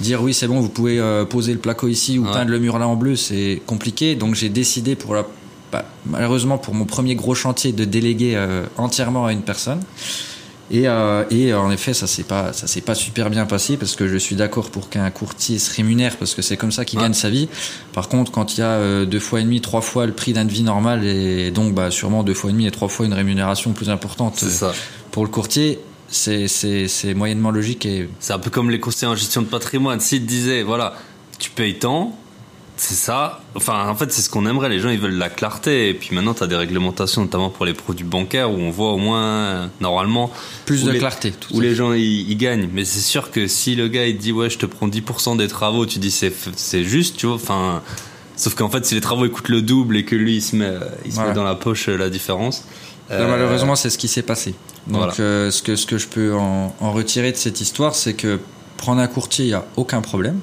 [0.00, 2.32] dire oui c'est bon vous pouvez euh, poser le placo ici ou Ouais.
[2.32, 5.26] peindre le mur là en bleu c'est compliqué donc j'ai décidé pour la
[5.72, 8.42] bah, malheureusement pour mon premier gros chantier de déléguer
[8.78, 9.80] entièrement à une personne
[10.70, 13.94] et, euh, et en effet, ça s'est pas, ça s'est pas super bien passé parce
[13.94, 16.98] que je suis d'accord pour qu'un courtier se rémunère parce que c'est comme ça qu'il
[16.98, 17.04] Ouais.
[17.04, 17.48] gagne sa vie.
[17.92, 20.32] Par contre, quand il y a euh, deux fois et demi, trois fois le prix
[20.32, 23.14] d'un vie normal et donc bah, sûrement deux fois et demi et trois fois une
[23.14, 24.72] rémunération plus importante euh, ça.
[25.12, 29.10] pour le courtier, c'est, c'est, c'est moyennement logique et C'est un peu comme les conseillers
[29.10, 30.00] en gestion de patrimoine.
[30.00, 30.94] S'ils te disaient, voilà,
[31.38, 32.16] tu payes tant,
[32.76, 33.40] c'est ça.
[33.54, 34.68] Enfin, en fait, c'est ce qu'on aimerait.
[34.68, 35.88] Les gens, ils veulent la clarté.
[35.88, 38.92] Et puis maintenant, tu as des réglementations, notamment pour les produits bancaires, où on voit
[38.92, 40.30] au moins, normalement,
[40.66, 41.32] plus de les- clarté.
[41.32, 41.62] tout où ça.
[41.62, 42.68] les gens ils, ils gagnent.
[42.72, 45.48] Mais c'est sûr que si le gars il dit ouais je te prends 10% des
[45.48, 47.36] travaux, tu dis c'est juste, tu vois.
[47.36, 47.82] Enfin,
[48.36, 50.54] sauf qu'en fait si les travaux ils coûtent le double et que lui il se
[50.56, 50.72] met
[51.06, 51.30] il se Voilà.
[51.30, 52.64] met dans la poche euh, la différence.
[53.10, 54.54] Euh, malheureusement, c'est ce qui s'est passé.
[54.88, 55.14] Donc, Voilà.
[55.20, 58.40] euh, ce, que, ce que je peux en, en retirer de cette histoire, c'est que
[58.76, 60.40] prendre un courtier, il n'y a aucun problème.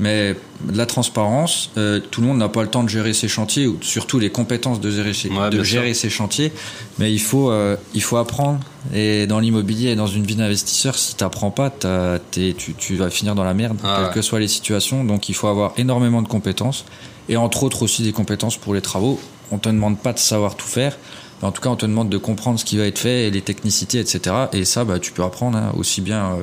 [0.00, 3.28] Mais de la transparence, euh, tout le monde n'a pas le temps de gérer ses
[3.28, 6.52] chantiers, ou surtout les compétences de gérer, ses- Ouais, de gérer ses chantiers.
[6.98, 8.58] Mais il faut, euh, il faut apprendre.
[8.92, 12.74] Et dans l'immobilier et dans une vie d'investisseur, si tu n'apprends pas, t'as- t'es- tu,
[12.74, 14.14] tu vas finir dans la merde, Ah quelles ouais.
[14.14, 15.04] que soient les situations.
[15.04, 16.84] Donc il faut avoir énormément de compétences.
[17.28, 19.20] Et entre autres aussi des compétences pour les travaux.
[19.52, 20.96] On te demande pas de savoir tout faire.
[21.40, 23.30] Mais en tout cas, on te demande de comprendre ce qui va être fait et
[23.30, 24.34] les technicités, etc.
[24.52, 26.42] Et ça, bah, tu peux apprendre hein, aussi bien euh,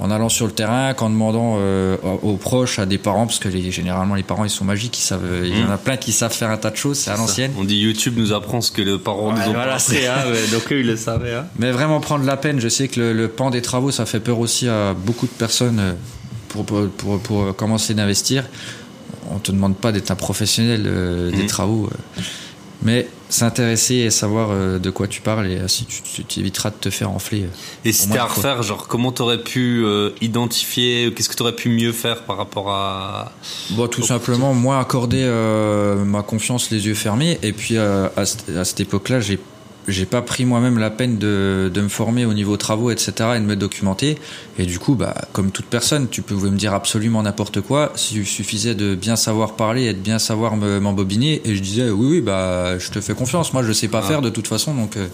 [0.00, 3.48] en allant sur le terrain qu'en demandant euh, aux proches, à des parents, parce que
[3.48, 5.96] les, généralement les parents ils sont magiques, ils savent, euh, il y en a plein
[5.96, 7.52] qui savent faire un tas de choses, c'est à l'ancienne.
[7.58, 9.96] On dit YouTube nous apprend ce que les parents nous ont voilà, pas appris.
[9.96, 11.34] c'est, hein, ouais, donc eux ils le savaient.
[11.34, 11.46] Hein.
[11.58, 14.20] Mais vraiment prendre la peine, je sais que le, le pan des travaux, ça fait
[14.20, 15.92] peur aussi à beaucoup de personnes euh,
[16.48, 18.44] pour, pour, pour, pour commencer d'investir.
[19.30, 21.46] On te demande pas d'être un professionnel euh, des Mhm.
[21.48, 22.22] travaux, euh,
[22.82, 26.76] mais s'intéresser et savoir euh, de quoi tu parles et ainsi tu, tu, éviteras de
[26.76, 27.42] te faire enfler.
[27.42, 27.48] euh.
[27.84, 31.68] Et si t'es à refaire, genre comment t'aurais pu euh, identifier, qu'est-ce que t'aurais pu
[31.68, 33.32] mieux faire par rapport à
[33.70, 37.38] Bon, tout simplement, moi, accorder euh, ma confiance les yeux fermés.
[37.42, 39.38] Et puis, euh, à, à cette époque-là, j'ai
[39.88, 43.40] j'ai pas pris moi-même la peine de, de me former au niveau travaux, etc., et
[43.40, 44.18] de me documenter.
[44.58, 47.92] Et du coup, bah, comme toute personne, tu pouvais me dire absolument n'importe quoi.
[47.96, 51.90] S'il suffisait de bien savoir parler et de bien savoir me- m'embobiner, et je disais
[51.90, 53.52] oui, oui, bah, je te fais confiance.
[53.52, 54.08] Moi, je sais pas Ah.
[54.08, 54.74] faire de toute façon.
[54.74, 55.08] Donc, euh,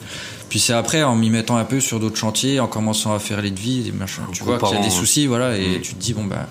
[0.48, 3.40] puis c'est après, en m'y mettant un peu sur d'autres chantiers, en commençant à faire
[3.40, 4.24] les devis, des machins.
[4.32, 6.46] Tu vois qu'il y a des soucis, voilà, et tu te dis bon bah.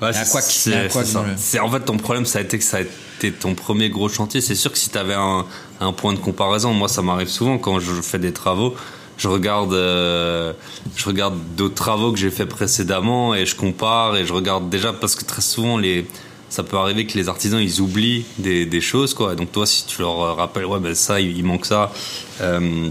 [0.00, 2.80] Ouais, Il c'est- il le- en fait ton problème ça a été que ça a
[2.80, 4.40] été ton premier gros chantier.
[4.40, 5.44] C'est sûr que si tu avais un,
[5.80, 8.74] un point de comparaison, moi ça m'arrive souvent quand je fais des travaux,
[9.16, 10.52] je regarde euh,
[10.96, 14.92] je regarde d'autres travaux que j'ai fait précédemment et je compare et je regarde déjà
[14.92, 16.06] parce que très souvent les
[16.48, 19.34] ça peut arriver que les artisans ils oublient des, choses quoi.
[19.34, 21.92] Donc toi si tu leur rappelles ouais ben ça il, manque ça
[22.40, 22.88] euh,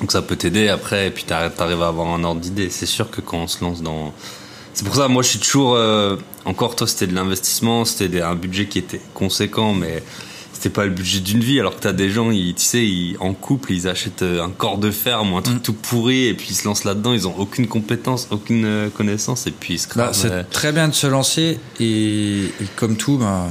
[0.00, 2.70] donc ça peut t'aider après et puis t'arrives à avoir un ordre d'idée.
[2.70, 4.12] C'est sûr que quand on se lance dans
[4.72, 5.74] c'est pour ça, moi, je suis toujours.
[5.74, 10.02] euh, encore, toi, c'était de l'investissement, c'était un budget qui était conséquent, mais
[10.60, 11.58] c'était pas le budget d'une vie.
[11.58, 14.50] Alors que t'as des gens, ils, tu sais, ils, en couple, ils achètent euh, un
[14.50, 15.62] corps de ferme ou un truc Mm.
[15.62, 17.14] tout pourri, et puis ils se lancent là-dedans.
[17.14, 20.86] Ils ont aucune compétence, aucune euh, connaissance, et puis ils se Bah, c'est très bien
[20.88, 23.50] de se lancer et, et comme tout, ben,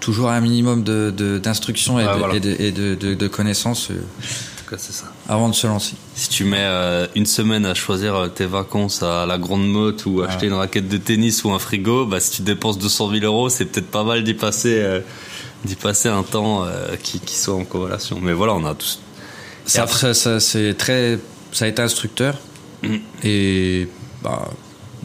[0.00, 2.34] toujours un minimum de, de- d'instruction et, de, voilà.
[2.34, 3.94] et de, et de- de- de connaissances euh,
[4.76, 5.06] c'est ça.
[5.30, 5.94] avant de se lancer.
[6.14, 10.20] Si tu mets euh, une semaine à choisir tes vacances à la Grande Motte ou
[10.20, 13.48] acheter une raquette de tennis ou un frigo, bah, si tu dépenses 200 000 euros,
[13.48, 15.00] c'est peut-être pas mal d'y passer, euh,
[15.64, 18.18] d'y passer un temps euh, qui, qui soit en corrélation.
[18.22, 19.00] Mais voilà, on a tous.
[19.66, 21.18] Ça, après- ça, ça, c'est très,
[21.52, 22.36] ça a été instructeur
[22.80, 22.96] Mm.
[23.24, 23.88] et
[24.22, 24.48] bah,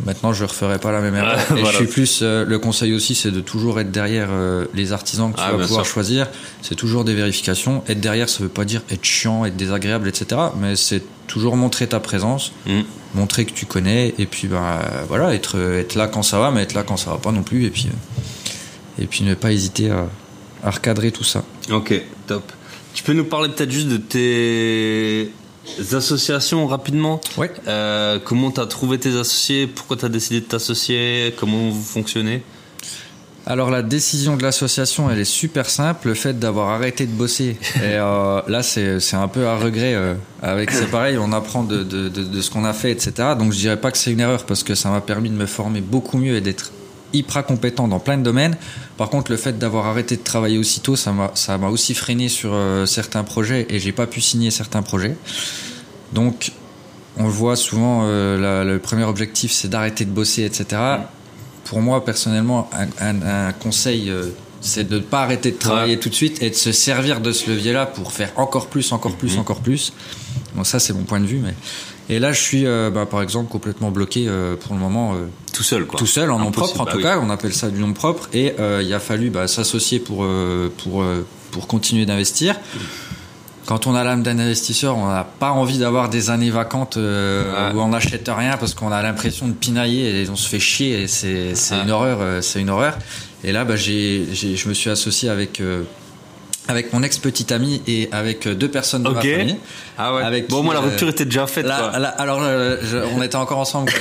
[0.05, 1.37] maintenant je referai pas la même erreur.
[1.37, 1.71] Ouais, et voilà.
[1.71, 5.31] je suis plus, euh, le conseil aussi, c'est de toujours être derrière euh, les artisans
[5.31, 5.93] que tu Ah, vas pouvoir sûr.
[5.95, 6.27] choisir.
[6.61, 7.83] C'est toujours des vérifications.
[7.89, 10.39] Être derrière, ça veut pas dire être chiant, être désagréable, etc.
[10.59, 12.51] Mais c'est toujours montrer ta présence.
[12.67, 12.81] Mm.
[13.15, 16.61] montrer que tu connais et puis bah voilà être être là quand ça va mais
[16.63, 19.51] être là quand ça va pas non plus et puis euh, et puis ne pas
[19.51, 20.07] hésiter à,
[20.63, 21.43] à recadrer tout ça.
[21.71, 21.93] Ok,
[22.27, 22.51] top.
[22.93, 25.31] Tu peux nous parler peut-être juste de tes
[25.93, 27.51] associations rapidement ouais.
[27.67, 32.43] Euh, Comment t'as trouvé tes associés Pourquoi t'as décidé de t'associer Comment vous fonctionnez?
[33.45, 36.07] Alors la décision de l'association elle est super simple.
[36.07, 39.95] Le fait d'avoir arrêté de bosser et euh, là c'est c'est un peu à regret
[39.95, 43.11] euh, avec c'est pareil on apprend de, de, de, de ce qu'on a fait etc
[43.37, 45.45] donc je dirais pas que c'est une erreur parce que ça m'a permis de me
[45.45, 46.71] former beaucoup mieux et d'être
[47.13, 48.57] hyper compétent dans plein de domaines.
[48.97, 52.29] Par contre, le fait d'avoir arrêté de travailler aussitôt, ça m'a, ça m'a aussi freiné
[52.29, 55.15] sur euh, certains projets et j'ai pas pu signer certains projets.
[56.13, 56.51] Donc,
[57.17, 60.81] on le voit souvent, euh, la- le premier objectif, c'est d'arrêter de bosser, etc.
[61.65, 64.29] Pour moi, personnellement, un, un- un conseil, euh,
[64.61, 65.99] c'est de ne pas arrêter de travailler Ouais.
[65.99, 69.15] tout de suite et de se servir de ce levier-là pour faire encore plus, encore
[69.15, 69.39] plus, Mhm.
[69.41, 69.93] encore plus.
[70.55, 71.39] Bon, ça, c'est mon point de vue.
[71.43, 71.53] Mais...
[72.09, 75.13] Et là, je suis, euh, bah, par exemple, complètement bloqué euh, pour le moment.
[75.15, 75.97] euh, Tout seul, quoi.
[75.99, 77.03] tout seul en nom propre en bah tout oui.
[77.03, 80.25] cas on appelle ça du nom propre et il a fallu bah, s'associer pour
[80.83, 81.03] pour
[81.51, 82.55] pour continuer d'investir
[83.65, 87.73] quand on a l'âme d'un investisseur on n'a pas envie d'avoir des années vacantes Ouais.
[87.75, 91.03] où on n'achète rien parce qu'on a l'impression de pinailler et on se fait chier
[91.03, 91.81] et c'est Ouais.
[91.83, 92.97] une horreur c'est une horreur
[93.43, 95.61] et là bah, j'ai je me suis associé avec
[96.67, 99.15] avec mon ex petite amie et avec euh, deux personnes de Ok.
[99.15, 99.57] ma famille
[99.97, 100.23] Ah ouais.
[100.23, 101.99] Avec bon, moi, la euh, rupture était déjà faite, Là, quoi.
[101.99, 103.91] là, alors, euh, je- on était encore ensemble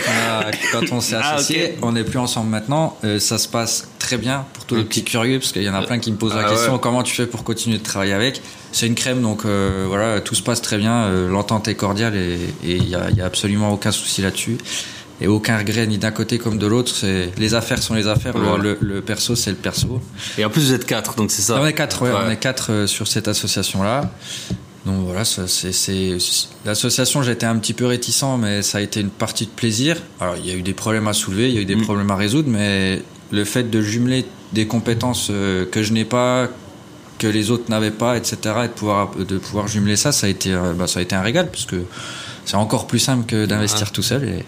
[0.72, 1.76] quand on, s'est Ah, associés.
[1.82, 2.96] On n'est plus ensemble maintenant.
[3.04, 5.74] Euh, ça se passe très bien pour tous les petits curieux, parce qu'il y en
[5.74, 6.78] a plein qui me posent la Ah, question ouais.
[6.80, 8.40] comment tu fais pour continuer de travailler avec?
[8.70, 11.10] C'est une crème, donc voilà, tout se passe très bien.
[11.28, 14.56] L'entente est cordiale et il y a, il y a absolument aucun souci là-dessus.
[15.22, 16.92] Et aucun regret ni d'un côté comme de l'autre.
[16.94, 18.36] C'est les affaires sont les affaires.
[18.36, 18.62] le- Voilà.
[18.62, 20.00] Le, le perso c'est le perso.
[20.36, 21.58] Et en plus, vous êtes quatre, donc c'est ça.
[21.60, 22.18] On est quatre, ouais, Ouais.
[22.26, 24.10] on est quatre euh, sur cette association-là.
[24.84, 25.46] Donc voilà, c'est,
[26.64, 29.96] l'association, j'étais un petit peu réticent, mais ça a été une partie de plaisir.
[30.20, 31.82] Alors il y a eu des problèmes à soulever, il y a eu des Mm.
[31.82, 36.48] problèmes à résoudre, mais le fait de jumeler des compétences euh, que je n'ai pas,
[37.18, 40.30] que les autres n'avaient pas, etc., et de pouvoir de pouvoir jumeler ça, ça a
[40.30, 41.76] été, bah, ça a été un régal, parce que
[42.44, 44.24] c'est encore plus simple que d'investir tout seul.
[44.28, 44.44] Et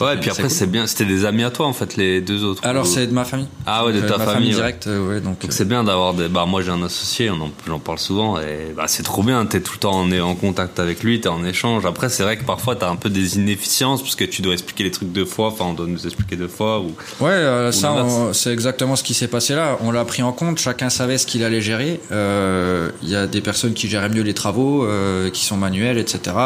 [0.00, 0.50] Ouais, et puis c'est après, cool.
[0.50, 0.86] c'est bien.
[0.86, 2.60] C'était des amis à toi, en fait, les deux autres.
[2.64, 3.48] Alors Ou- c'est de ma famille.
[3.66, 4.50] Ah ouais, de Euh, ta ma famille.
[4.50, 4.54] ouais.
[4.54, 5.44] directe, euh, ouais, donc.
[5.44, 6.28] Euh, c'est bien d'avoir des.
[6.28, 9.44] Bah moi j'ai un associé, on en- j'en parle souvent et bah c'est trop bien.
[9.46, 11.84] T'es tout le temps en, en contact avec lui, t'es en échange.
[11.86, 14.84] Après c'est vrai que parfois t'as un peu des inefficiences parce que tu dois expliquer
[14.84, 15.48] les trucs deux fois.
[15.48, 16.86] Enfin on doit nous expliquer deux fois ou.
[17.20, 19.78] Ouais, euh, Ou ça, c'est exactement ce qui s'est passé là.
[19.80, 22.00] On l'a pris en compte, chacun savait ce qu'il allait gérer.
[22.12, 25.98] Euh, Il y a des personnes qui gèrent mieux les travaux, euh, qui sont manuels,
[25.98, 26.36] etc.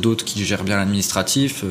[0.00, 1.64] D'autres qui gèrent bien l'administratif.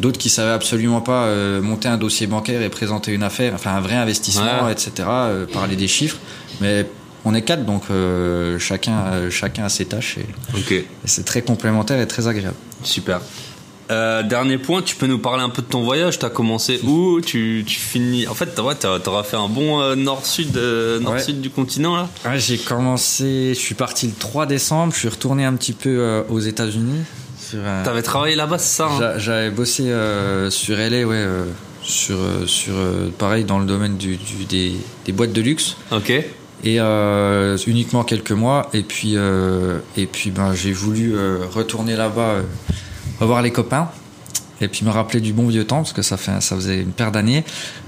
[0.00, 3.70] D'autres qui savaient absolument pas euh, monter un dossier bancaire et présenter une affaire, enfin
[3.76, 4.72] un vrai investissement, Ouais.
[4.72, 4.90] etc.
[5.08, 6.16] euh, parler des chiffres.
[6.60, 6.86] Mais
[7.24, 12.08] on est quatre, donc euh, chacun, chacun a ses tâches et, c'est très complémentaire et
[12.08, 12.56] très agréable.
[12.82, 13.20] super.
[13.88, 16.18] Dernier point, tu peux nous parler un peu de ton voyage?
[16.18, 17.20] T'as commencé où?
[17.20, 18.26] Tu tu finis.
[18.26, 20.56] En fait, ouais, t'auras fait un bon nord-sud,
[21.02, 22.08] nord-sud du continent là?
[22.36, 26.40] J'ai commencé, je suis parti le 3 décembre, je suis retourné un petit peu aux
[26.40, 27.02] États-Unis.
[27.60, 31.44] Sur T'avais travaillé là-bas, c'est ça hein J'a- J'avais bossé euh, sur LA, ouais, euh,
[31.82, 32.74] sur, euh, sur
[33.18, 34.72] pareil dans le domaine du, du- des,
[35.04, 36.10] des boîtes de luxe Ok.
[36.64, 36.78] et
[37.66, 38.68] uniquement quelques mois.
[38.72, 39.16] Et puis,
[39.96, 41.14] et puis ben, j'ai voulu
[41.52, 42.36] retourner là-bas,
[43.20, 43.88] revoir les copains.
[44.60, 46.92] Et puis me rappeler du bon vieux temps parce que ça fait ça faisait une
[46.92, 47.44] paire d'années.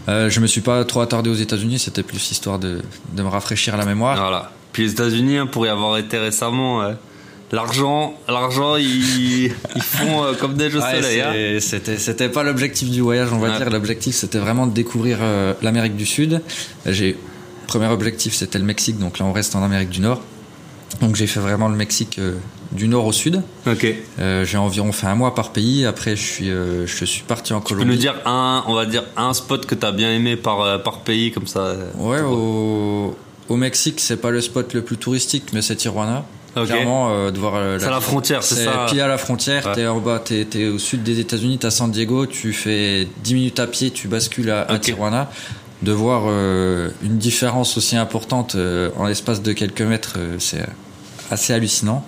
[0.09, 2.83] Euh, je me suis pas trop attardé aux États-Unis, c'était plus histoire de,
[3.14, 4.16] de me rafraîchir la mémoire.
[4.18, 4.50] Voilà.
[4.72, 6.83] Puis les États-Unis, hein, pour y avoir été récemment,
[7.52, 9.44] l'argent, l'argent, ils,
[9.76, 11.20] ils font euh, comme des jeux Ouais, soleil.
[11.20, 11.59] hein.
[11.61, 13.56] c'était c'était pas l'objectif du voyage on va Ouais.
[13.59, 16.40] dire l'objectif c'était vraiment de découvrir euh, l'Amérique du Sud
[16.87, 17.16] j'ai
[17.68, 20.20] premier objectif c'était le Mexique donc là on reste en Amérique du Nord
[21.00, 22.35] donc j'ai fait vraiment le Mexique euh,
[22.72, 23.87] du nord au sud Ok.
[24.18, 27.74] J'ai environ fait un mois par pays après je suis je suis parti en Tu
[27.74, 30.82] peux Colombie nous dire un, on va dire un spot que t'as bien aimé par
[30.82, 31.76] par pays comme ça.
[31.98, 33.16] ouais au,
[33.48, 36.24] au Mexique c'est pas le spot le plus touristique mais c'est Tijuana
[36.64, 39.66] Clairement, euh, de voir euh, C'est à la frontière, c'est ça Pile à la frontière,
[39.66, 39.73] Ouais.
[39.75, 43.35] t'es en bas, t'es, t'es au sud des États-Unis, t'as San Diego, tu fais 10
[43.35, 44.81] minutes à pied, tu bascules à, à Ok.
[44.83, 45.31] Tijuana.
[45.83, 50.64] De voir euh, une différence aussi importante euh, en l'espace de quelques mètres, euh, c'est
[51.31, 52.05] assez hallucinant.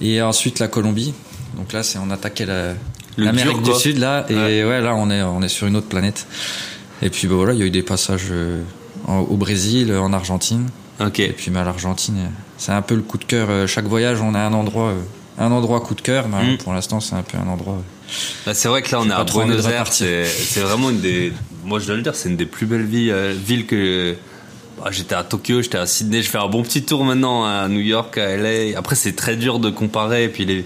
[0.00, 1.12] Et ensuite la Colombie.
[1.56, 2.74] Donc là, c'est on attaquait la,
[3.16, 3.74] l'Amérique du.
[3.74, 4.64] Sud là, et Ouais.
[4.64, 4.80] ouais.
[4.80, 6.26] là on est on est sur une autre planète.
[7.02, 8.62] Et puis bah, voilà, il y a eu des passages euh,
[9.08, 10.68] en- au Brésil, en Argentine.
[11.00, 11.20] Ok.
[11.20, 12.28] Et puis bah, l'Argentine, euh,
[12.58, 13.48] c'est un peu le coup de cœur.
[13.50, 15.00] euh, Chaque voyage, on a un endroit, euh,
[15.38, 16.28] un endroit coup de cœur.
[16.28, 16.56] Bah, Mm.
[16.58, 17.74] Pour l'instant, c'est un peu un endroit.
[17.74, 18.10] euh,
[18.46, 21.32] Bah, c'est vrai que là on est à Buenos Aires, c'est vraiment une des,
[21.64, 24.14] moi je dois le dire, c'est une des plus belles villes, euh, villes que.
[24.78, 27.66] bah, j'étais à Tokyo, j'étais à Sydney, je fais un bon petit tour maintenant à
[27.68, 28.78] New York, à LA.
[28.78, 30.64] Après c'est très dur de comparer, et puis les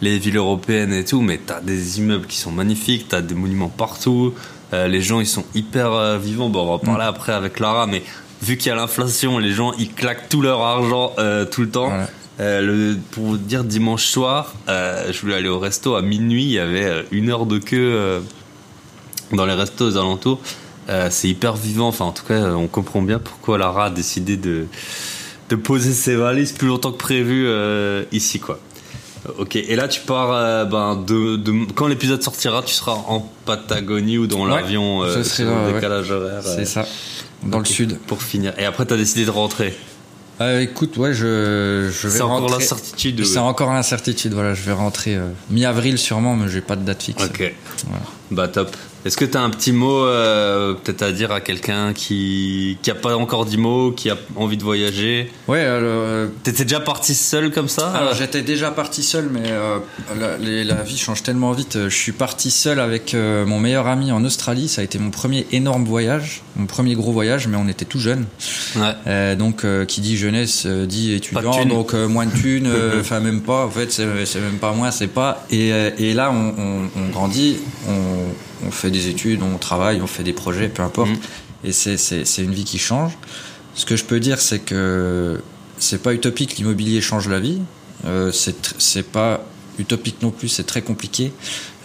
[0.00, 3.68] les villes européennes et tout, mais t'as des immeubles qui sont magnifiques, t'as des monuments
[3.68, 4.32] partout,
[4.72, 6.48] euh, les gens ils sont hyper euh, vivants.
[6.48, 8.02] Bon, on va en parler après avec Lara, mais
[8.42, 11.70] vu qu'il y a l'inflation, les gens ils claquent tout leur argent euh, tout le
[11.70, 11.88] temps.
[11.88, 12.08] Voilà.
[12.40, 16.44] Euh, le, pour vous dire, dimanche soir, euh, je voulais aller au resto à minuit.
[16.44, 18.22] Il y avait une heure de queue
[19.32, 20.40] dans les restos aux alentours.
[21.10, 21.88] C'est hyper vivant.
[21.88, 24.66] Enfin, en tout cas, on comprend bien pourquoi Lara a décidé de,
[25.48, 27.48] de poser ses valises plus longtemps que prévu
[28.12, 28.60] ici, quoi.
[29.38, 33.20] Ok, et là tu pars euh, ben, de, de- quand l'épisode sortira, tu seras en
[33.44, 35.72] Patagonie ou dans Ouais, l'avion euh, ouais.
[35.74, 36.42] décalage horaire.
[36.46, 36.86] euh, C'est ça,
[37.42, 37.98] dans ok, le sud.
[38.06, 38.54] Pour finir.
[38.58, 39.76] Et après, t'as décidé de rentrer.
[40.40, 43.24] Euh, écoute, ouais, je, je vais C'est encore l'incertitude.
[43.24, 47.02] C'est encore l'incertitude, voilà, je vais rentrer euh, mi-avril sûrement, mais j'ai pas de date
[47.02, 47.24] fixe.
[47.24, 47.52] Ok.
[47.88, 48.04] Voilà.
[48.30, 48.76] Bah top.
[49.04, 52.94] Est-ce que t'as un petit mot euh, peut-être à dire à quelqu'un qui qui a
[52.96, 55.30] pas encore dit mot, qui a envie de voyager?
[55.46, 57.90] Ouais, euh, T'étais déjà parti seul comme ça?
[57.92, 59.78] alors j'étais déjà parti seul, mais euh,
[60.18, 61.78] la, les- la vie change tellement vite.
[61.88, 64.68] Je suis parti seul avec mon meilleur ami en Australie.
[64.68, 68.00] Ça a été mon premier énorme voyage, mon premier gros voyage, mais on était tout
[68.00, 68.26] jeunes.
[68.76, 69.36] Ouais.
[69.36, 72.68] Donc, qui dit jeunesse dit étudiant, donc moins de thunes,
[73.00, 73.64] enfin même pas.
[73.64, 74.04] En fait, c'est
[74.40, 75.46] même pas moins, c'est pas.
[75.50, 77.56] Et, et là, on, on- on grandit,
[77.88, 77.92] on,
[78.66, 81.10] on fait des études, on travaille, on fait des projets, peu importe.
[81.10, 81.18] Mhm.
[81.64, 83.12] Et c'est c'est c'est une vie qui change.
[83.74, 85.40] Ce que je peux dire, c'est que
[85.78, 86.56] c'est pas utopique.
[86.56, 87.60] L'immobilier change la vie.
[88.04, 89.44] Euh, c'est pas
[89.78, 90.48] utopique non plus.
[90.48, 91.32] C'est très compliqué.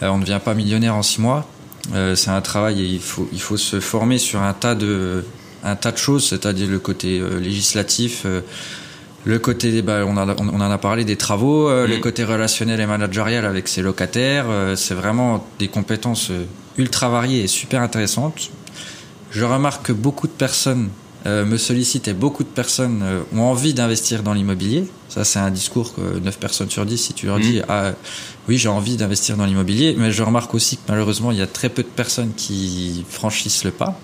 [0.01, 1.47] Euh, on ne devient pas millionnaire en six mois.
[1.93, 5.23] Euh, c'est un travail et il faut il faut se former sur un tas de
[5.63, 8.25] un tas de choses, c'est-à-dire le côté euh, législatif,
[9.25, 12.01] le côté, bah, on, en a, on en a parlé des travaux, euh, le Mhm.
[12.01, 14.45] côté relationnel et managérial avec ses locataires.
[14.49, 16.45] euh, c'est vraiment des compétences euh,
[16.77, 18.49] ultra variées et super intéressantes.
[19.31, 20.89] Je remarque que beaucoup de personnes
[21.25, 24.89] euh, me sollicitent et beaucoup de personnes euh, ont envie d'investir dans l'immobilier.
[25.07, 27.41] Ça, c'est un discours que 9 personnes sur 10, si tu leur Mhm.
[27.43, 27.93] dis, ah,
[28.49, 31.47] oui, j'ai envie d'investir dans l'immobilier, mais je remarque aussi que malheureusement, il y a
[31.47, 33.97] très peu de personnes qui franchissent le pas.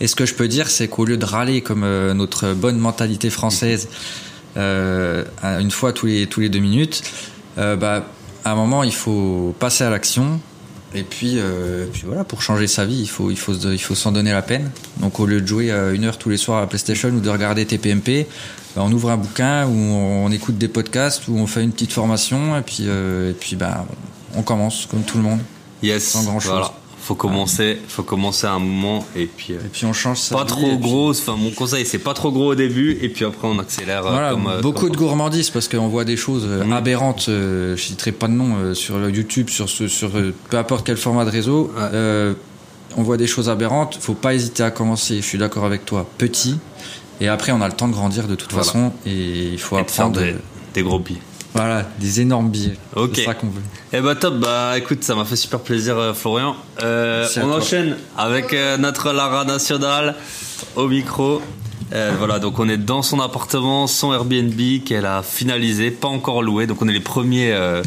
[0.00, 2.78] Et ce que je peux dire, c'est qu'au lieu de râler comme euh, notre bonne
[2.78, 3.88] mentalité française,
[4.56, 7.02] euh, une fois tous les, tous les deux minutes,
[7.58, 8.06] euh, bah,
[8.44, 10.40] à un moment, il faut passer à l'action.
[10.94, 13.94] Et puis, euh, puis voilà, pour changer sa vie, il faut, il faut, il faut
[13.94, 14.70] s'en donner la peine.
[15.00, 17.20] Donc, au lieu de jouer euh, une heure tous les soirs à la PlayStation ou
[17.20, 18.26] de regarder TPMP,
[18.74, 21.92] bah, on ouvre un bouquin ou on écoute des podcasts ou on fait une petite
[21.92, 23.84] formation et puis, euh, et puis bah,
[24.34, 25.40] on commence comme tout le monde.
[25.82, 26.04] Yes.
[26.08, 26.52] Sans grand-chose.
[26.52, 26.72] Voilà.
[27.08, 30.36] Faut commencer, faut commencer à un moment et puis euh, Et puis on change sa
[30.36, 31.08] pas trop puis- gros.
[31.10, 34.04] Enfin, mon conseil, c'est pas trop gros au début et puis après on accélère.
[34.06, 36.70] euh, Voilà, comme, euh, beaucoup comme- de gourmandise parce qu'on voit des choses Mhm.
[36.70, 37.24] aberrantes.
[37.30, 40.84] euh, je citerai pas de nom euh, sur YouTube, sur ce, sur euh, peu importe
[40.86, 41.70] quel format de réseau.
[41.74, 42.34] Ouais.
[42.96, 43.96] on voit des choses aberrantes.
[44.00, 45.16] Faut pas hésiter à commencer.
[45.16, 46.06] Je suis d'accord avec toi.
[46.18, 46.58] Petit.
[47.22, 48.64] Et après, on a le temps de grandir de toute Voilà.
[48.66, 48.92] façon.
[49.06, 50.26] Et il faut et de faire apprendre.
[50.26, 50.34] des,
[50.74, 51.18] des gros billes.
[51.58, 52.76] Voilà, des énormes billets.
[52.94, 53.14] Ok.
[53.16, 53.60] C'est ça qu'on veut.
[53.92, 56.54] Eh bah top, bah écoute, ça m'a fait super plaisir euh, Florian.
[56.84, 57.56] Euh, on toi.
[57.56, 60.14] enchaîne avec euh, notre Lara nationale
[60.76, 61.42] au micro.
[61.92, 66.44] Euh, voilà, donc on est dans son appartement, son Airbnb qu'elle a finalisé, pas encore
[66.44, 66.68] loué.
[66.68, 67.82] Donc on est les premiers, euh,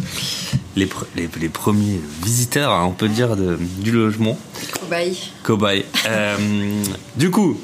[0.75, 4.37] les, pre- les, les premiers visiteurs, hein, on peut dire, de, du logement.
[5.43, 5.85] Cobaye.
[6.07, 6.35] Euh,
[7.15, 7.57] du coup,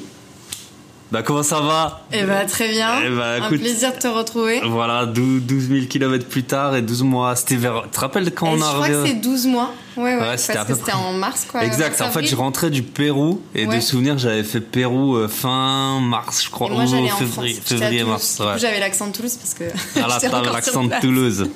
[1.10, 3.00] bah comment ça va Eh bah très bien.
[3.04, 3.60] Eh bah, Un écoute.
[3.60, 4.60] plaisir de te retrouver.
[4.66, 7.34] Voilà, 12, 12 000 km plus tard et 12 mois.
[7.34, 7.82] C'était vers.
[7.84, 9.72] Tu te rappelles quand Et on je a crois que c'est 12 mois.
[9.96, 10.20] Ouais, ouais.
[10.20, 11.64] Ouais, c'était que c'était en mars, quoi.
[11.64, 12.00] Exact.
[12.02, 16.44] En fait, je rentrais du Pérou et de souvenir, j'avais fait Pérou euh, fin mars,
[16.44, 17.64] je crois, Et moi, ou en février, France.
[17.64, 18.38] Février mars.
[18.40, 18.58] Ouais.
[18.58, 19.64] j'avais l'accent de Toulouse parce que.
[19.98, 21.00] Voilà, j'étais t'avais l'accent de.
[21.00, 21.48] Toulouse.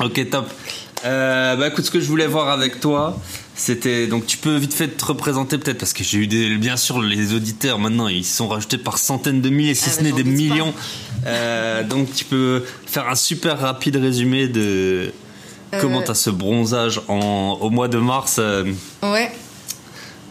[0.00, 0.48] ok, top.
[1.04, 3.16] Euh, bah écoute, ce que je voulais voir avec toi,
[3.58, 6.76] c'était donc tu peux vite fait te représenter peut-être parce que j'ai eu des, bien
[6.76, 10.12] sûr les auditeurs maintenant ils sont rajoutés par centaines de milliers, si Ah, ce n'est
[10.12, 10.72] des millions.
[11.26, 15.12] Euh, donc tu peux faire un super rapide résumé de
[15.80, 16.04] comment Euh.
[16.06, 18.36] t'as ce bronzage en, au mois de mars.
[18.38, 18.64] euh,
[19.02, 19.30] Ouais.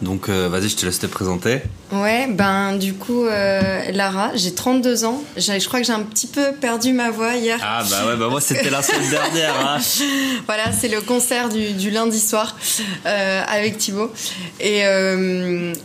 [0.02, 1.60] Donc euh, vas-y, je te laisse te présenter.
[1.92, 5.22] Ouais, ben du coup, euh, Lara, j'ai 32 ans.
[5.36, 7.58] Je crois que j'ai un petit peu perdu ma voix hier.
[7.62, 9.54] Ah bah ouais, bah moi c'était la semaine dernière.
[9.58, 9.78] Hein.
[10.46, 12.56] Voilà, c'est le concert du, du lundi soir
[13.06, 14.10] euh, avec Thibaut.
[14.60, 14.82] Et,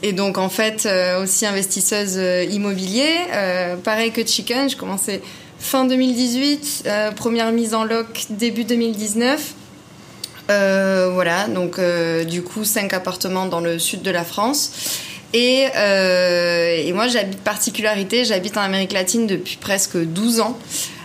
[0.03, 0.87] et donc, en fait,
[1.21, 2.17] aussi investisseuse
[2.51, 3.09] immobilier.
[3.83, 5.21] Pareil que Chicken, je commençais
[5.63, 9.53] fin 2018, euh, première mise en loc début 2019.
[10.49, 14.99] Euh, voilà, donc euh, du coup, cinq appartements dans le sud de la France.
[15.33, 20.57] Et, euh, et moi, j'habite particularité, j'habite en Amérique latine depuis presque 12 ans,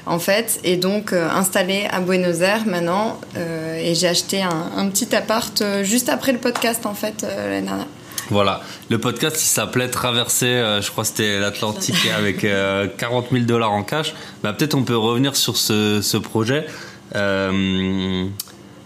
[0.04, 3.18] en fait, et donc installée à Buenos Aires maintenant.
[3.36, 7.86] et j'ai acheté un, un petit appart juste après le podcast, en fait, l'année dernière.
[8.30, 13.28] Voilà, le podcast il s'appelait Traverser, euh, je crois que c'était l'Atlantique avec euh, 40
[13.32, 14.14] 000 dollars en cash.
[14.42, 16.66] Bah, Peut-être on peut revenir sur ce, ce projet.
[17.14, 18.26] Euh,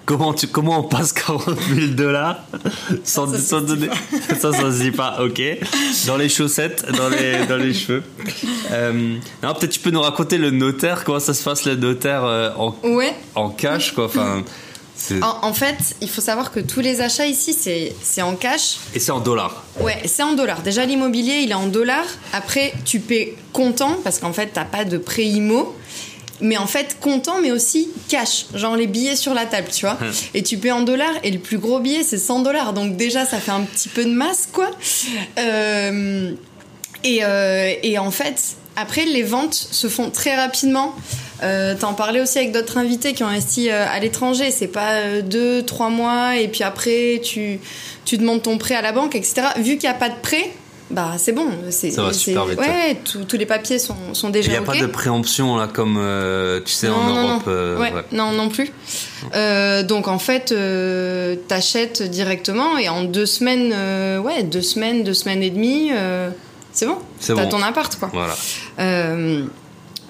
[0.06, 2.38] comment, tu, comment on passe 40 000 dollars
[3.04, 3.88] sans, Ça, sans donner
[4.40, 5.40] Ça, ça se dit pas, ok.
[6.06, 8.02] Dans les chaussettes, dans les, dans les cheveux.
[8.72, 12.24] Euh, non, peut-être tu peux nous raconter le notaire, comment ça se passe le notaire
[12.24, 14.06] euh, en, Ouais, en cash, quoi.
[14.06, 14.42] Enfin,
[14.96, 18.36] c'est- en, en fait, il faut savoir que tous les achats ici, c'est c'est en
[18.36, 18.76] cash.
[18.94, 19.62] et c'est en dollars.
[19.80, 20.62] Ouais, c'est en dollars.
[20.62, 22.06] Déjà, l'immobilier, il est en dollars.
[22.32, 25.74] Après, tu paies comptant parce qu'en fait, t'as pas de prêt IMO.
[26.42, 29.98] Mais en fait comptant, mais aussi cash, genre les billets sur la table, tu vois.
[30.34, 32.72] et tu payes en dollars, et le plus gros billet, c'est 100 dollars.
[32.72, 34.70] Donc déjà, ça fait un petit peu de masse, quoi.
[35.38, 36.32] Euh,
[37.04, 40.94] et, euh, et en fait, après, les ventes se font très rapidement.
[41.42, 44.50] Euh, T'en parlais aussi avec d'autres invités qui ont investi euh, à l'étranger.
[44.50, 47.58] C'est pas deux, trois mois et puis après tu,
[48.04, 49.42] tu demandes ton prêt à la banque, etc.
[49.56, 50.52] Vu qu'il n'y a pas de prêt,
[50.92, 51.46] bah c'est bon.
[51.70, 54.50] C'est, Ça va c'est- super vite, Ouais, tous- tous les papiers sont, sont Il déjà
[54.50, 54.66] n'y a ok.
[54.66, 57.42] pas de préemption là comme euh, tu sais en Non, non, Europe.
[57.46, 57.52] non.
[57.52, 58.04] euh, ouais, ouais.
[58.12, 58.70] non, non plus.
[59.34, 65.02] Euh, donc en fait, euh, t'achètes directement et en deux semaines, euh, ouais, deux semaines,
[65.02, 66.30] deux semaines et demie, euh,
[66.72, 66.98] c'est bon.
[67.26, 67.48] T'as bon.
[67.48, 68.10] ton appart, quoi.
[68.12, 68.34] Voilà.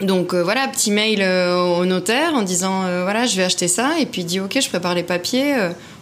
[0.00, 4.22] Donc voilà, petit mail au notaire en disant voilà, je vais acheter ça et puis
[4.22, 5.54] il dit ok, je prépare les papiers.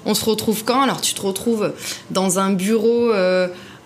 [0.07, 0.81] on se retrouve quand?
[0.81, 1.73] Alors tu te retrouves
[2.11, 3.13] dans un bureau.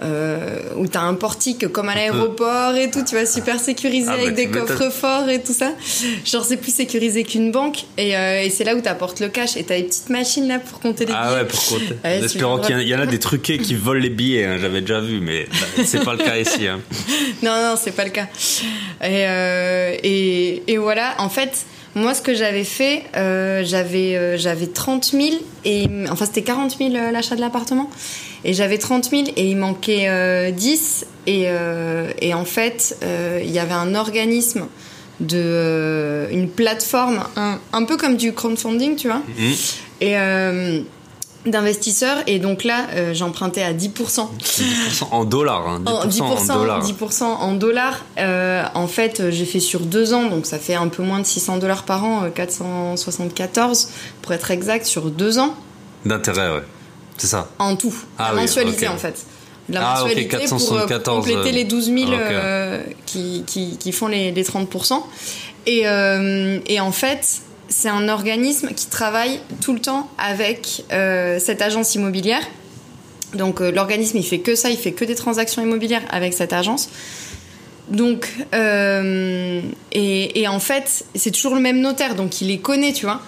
[0.04, 4.16] Euh, où t'as un portique comme à l'aéroport et tout, tu vois, super sécurisé Ah,
[4.16, 5.72] bah, avec des coffres forts et tout ça.
[6.26, 9.56] Genre c'est plus sécurisé qu'une banque et, euh, et c'est là où t'apportes le cash
[9.56, 11.38] et t'as des petites machines là pour compter les Ah billets.
[11.40, 11.84] ouais, pour compter.
[12.04, 14.82] Ouais, en espérant qu'il y en a- des truqués qui volent les billets, hein, j'avais
[14.82, 15.46] déjà vu, mais
[15.84, 16.66] c'est pas le cas ici.
[16.66, 16.80] hein.
[17.42, 18.26] Non, non, c'est pas le cas.
[19.02, 21.64] Et, euh, et, et voilà, en fait,
[21.94, 25.22] moi, ce que j'avais fait, euh, j'avais euh, j'avais 30 000,
[25.64, 27.88] et, enfin, c'était 40 000 euh, l'achat de l'appartement.
[28.44, 31.06] Et j'avais 30 000 et il manquait euh, 10.
[31.26, 34.66] Et, euh, et en fait, euh, il y avait un organisme
[35.20, 39.52] de euh, une plateforme un, un peu comme du crowdfunding tu vois Mhm.
[40.00, 40.80] et euh,
[41.46, 44.28] d'investisseurs et donc là euh, j'empruntais à 10% 10%
[45.10, 45.68] en dollars.
[45.68, 46.82] Hein, 10%, en 10%, en dollars.
[46.82, 48.04] 10% en dollars.
[48.18, 51.20] Euh, en fait, euh, j'ai fait sur deux ans, donc ça fait un peu moins
[51.20, 53.88] de 600 dollars par an, euh, 474
[54.22, 55.54] pour être exact, sur deux ans
[56.04, 56.62] D'intérêt, ouais.
[57.16, 57.48] C'est ça.
[57.58, 57.94] en tout.
[58.18, 59.24] Ah la oui, mensualité en fait.
[59.68, 62.10] La Ah, mensualité pour euh, 474, compléter les 12 000 ok.
[62.20, 65.00] euh, qui, qui, qui font les, les 30%.
[65.66, 71.38] Et, euh, et en fait, c'est un organisme qui travaille tout le temps avec euh,
[71.38, 72.42] cette agence immobilière.
[73.34, 76.52] Donc euh, l'organisme, il fait que ça, il fait que des transactions immobilières avec cette
[76.52, 76.88] agence.
[77.88, 79.60] Donc, euh,
[79.92, 83.20] et, et en fait, c'est toujours le même notaire, donc il les connaît, tu vois.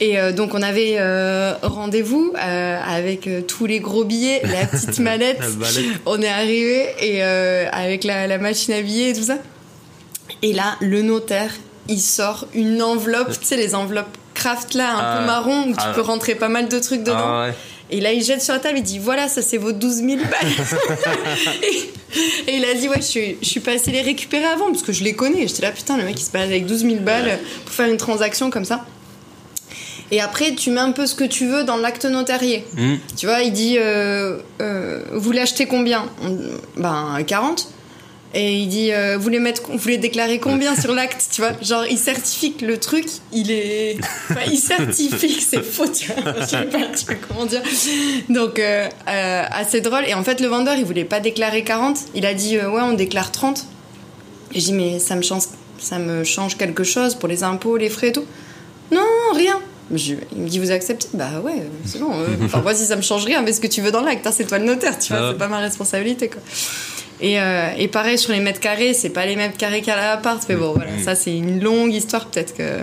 [0.00, 5.40] Et euh, donc, on avait euh, rendez-vous avec tous les gros billets, la petite mallette.
[6.04, 9.38] On est arrivé et avec la, la machine à billets et tout ça.
[10.42, 11.52] Et là, le notaire,
[11.88, 15.72] il sort une enveloppe, tu sais, les enveloppes craft là, un Ah, peu marron, où
[15.72, 15.92] tu ah.
[15.94, 17.16] peux rentrer pas mal de trucs dedans.
[17.18, 17.54] Ah ouais.
[17.90, 20.06] Et là, il jette sur la table, il dit voilà, ça c'est vos 12 000
[20.16, 20.22] balles.
[21.62, 24.82] et, et il a dit ouais, je suis, je suis passé les récupérer avant parce
[24.82, 25.46] que je les connais.
[25.46, 27.96] J'étais là, putain, le mec il se balade avec 12 000 balles pour faire une
[27.98, 28.84] transaction comme ça.
[30.10, 32.64] Et après, tu mets un peu ce que tu veux dans l'acte notarié.
[32.76, 32.96] Hmm.
[33.16, 36.06] Tu vois, il dit euh, euh, vous l'achetez combien?
[36.76, 37.68] Ben 40.
[38.36, 41.52] Et il dit euh, vous voulez mettre vous voulez déclarer combien sur l'acte, tu vois?
[41.62, 43.96] Genre il certifie que le truc, il est
[44.28, 46.34] enfin, il certifie que c'est faux, tu vois?
[46.40, 47.62] Je sais pas, tu vois comment dire.
[48.28, 51.96] Donc euh, euh, assez drôle et en fait le vendeur, il voulait pas déclarer 40,
[52.16, 53.66] il a dit euh, ouais, on déclare 30.
[54.52, 55.44] Et je dis mais ça me change
[55.78, 58.24] ça me change quelque chose pour les impôts, les frais et tout.
[58.90, 59.00] Non,
[59.34, 59.60] rien.
[59.94, 61.08] Je- il me dit vous acceptez?
[61.14, 62.10] Bah ouais, c'est bon.
[62.14, 64.26] euh, Enfin moi si ça me change rien, mais ce que tu veux dans l'acte,
[64.26, 65.28] hein, c'est toi le notaire, tu vois, Ah.
[65.32, 66.40] c'est pas ma responsabilité quoi.
[67.20, 70.42] Et, euh, et pareil sur les mètres carrés, c'est pas les mètres carrés qu'à l'appart,
[70.48, 72.80] mais bon voilà, ça c'est une longue histoire peut-être que.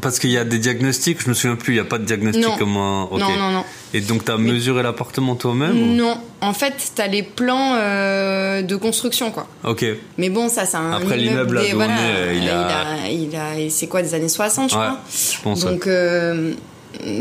[0.00, 2.04] Parce qu'il y a des diagnostics, je me souviens plus, il n'y a pas de
[2.04, 2.56] diagnostic Non.
[2.56, 3.02] comme un.
[3.10, 3.18] ok.
[3.20, 3.64] Non non non.
[3.92, 8.62] Et donc tu as mesuré l'appartement toi-même ou- Non, en fait t'as les plans euh,
[8.62, 9.46] de construction quoi.
[9.64, 9.84] Ok.
[10.16, 12.48] Mais bon ça c'est un Après, l'immeuble là des- d'où on est, euh, il il
[12.48, 15.00] a- a, il a- c'est quoi des années 60 je Ouais, crois.
[15.10, 15.64] je pense.
[15.64, 15.70] ouais.
[15.70, 16.52] Donc euh,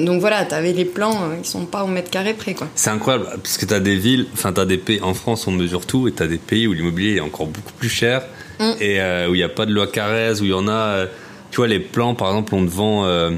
[0.05, 2.67] donc voilà, t'avais les plans euh, qui sont pas au mètre carré près quoi.
[2.75, 5.47] C'est incroyable, parce que tu as des villes, enfin tu as des pays, en France
[5.47, 8.23] on mesure tout, et tu as des pays où l'immobilier est encore beaucoup plus cher,
[8.59, 8.71] Mm.
[8.81, 10.71] et euh, où il n'y a pas de loi Carrez, où il y en a,
[10.71, 11.05] euh,
[11.49, 13.31] tu vois, les plans par exemple, on te vend, euh,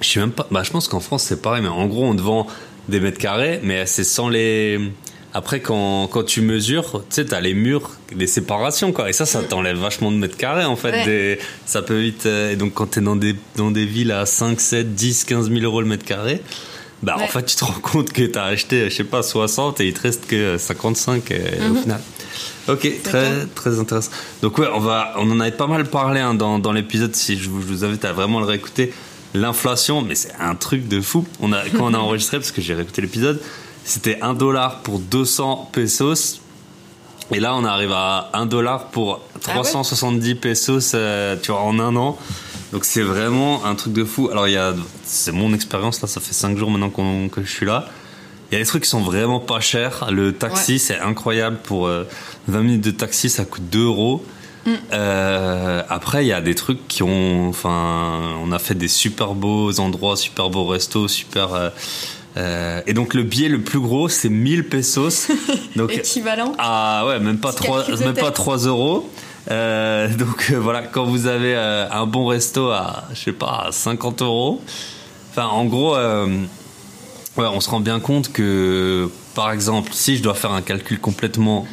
[0.00, 2.14] je sais même pas, bah je pense qu'en France c'est pareil, mais en gros on
[2.14, 2.46] te vend
[2.88, 4.78] des mètres carrés, mais c'est sans les.
[5.34, 9.08] Après, quand, quand tu mesures, tu sais, t'as les murs, les séparations, quoi.
[9.08, 10.90] Et ça, ça t'enlève vachement de mètres carrés, en fait.
[10.90, 11.04] Ouais.
[11.06, 12.26] Des- ça peut vite.
[12.26, 15.48] euh, et donc, quand t'es dans des, dans des villes à 5, 7, 10, 15
[15.50, 16.42] 000 euros le mètre carré,
[17.02, 19.86] bah, en fait, tu te rends compte que t'as acheté, je sais pas, 60 et
[19.88, 22.00] il te reste que 55 euh, au final.
[22.68, 24.10] Ok, très, très intéressant.
[24.42, 27.14] Donc, ouais, on, va, on en avait pas mal parlé hein, dans, dans l'épisode.
[27.16, 28.92] Si je vous, je vous invite à vraiment le réécouter.
[29.34, 31.26] L'inflation, mais c'est un truc de fou.
[31.40, 33.40] On a, quand on a enregistré, parce que j'ai réécouté l'épisode,
[33.84, 36.40] c'était 1 dollar pour 200 pesos.
[37.32, 41.62] Et là, on arrive à 1 dollar pour Ah ouais 370 pesos, euh, tu vois,
[41.62, 42.18] en un an.
[42.72, 44.28] Donc c'est vraiment un truc de fou.
[44.30, 44.74] Alors il y a,
[45.04, 47.86] c'est mon expérience là, ça fait 5 jours maintenant qu'on- que je suis là.
[48.50, 50.10] Il y a des trucs qui sont vraiment pas chers.
[50.10, 50.78] Le taxi, Ouais.
[50.78, 51.58] c'est incroyable.
[51.62, 52.04] Pour euh,
[52.48, 54.24] 20 minutes de taxi, ça coûte 2 euros.
[54.92, 57.48] Euh, après, il y a des trucs qui ont.
[57.48, 61.48] Enfin, on a fait des super beaux endroits, super beaux restos, super.
[62.36, 65.28] Euh, et donc le billet le plus gros c'est 1000 pesos.
[65.76, 66.52] Donc, Équivalent.
[66.58, 68.34] ah ouais, même pas Petit 3, calcul de même pas tête.
[68.34, 69.10] 3 euros.
[69.50, 73.72] Euh, donc euh, voilà, quand vous avez un bon resto à, je sais pas, à
[73.72, 74.60] 50 euros,
[75.30, 80.34] enfin en gros, ouais, on se rend bien compte que, par exemple, si je dois
[80.34, 81.66] faire un calcul complètement,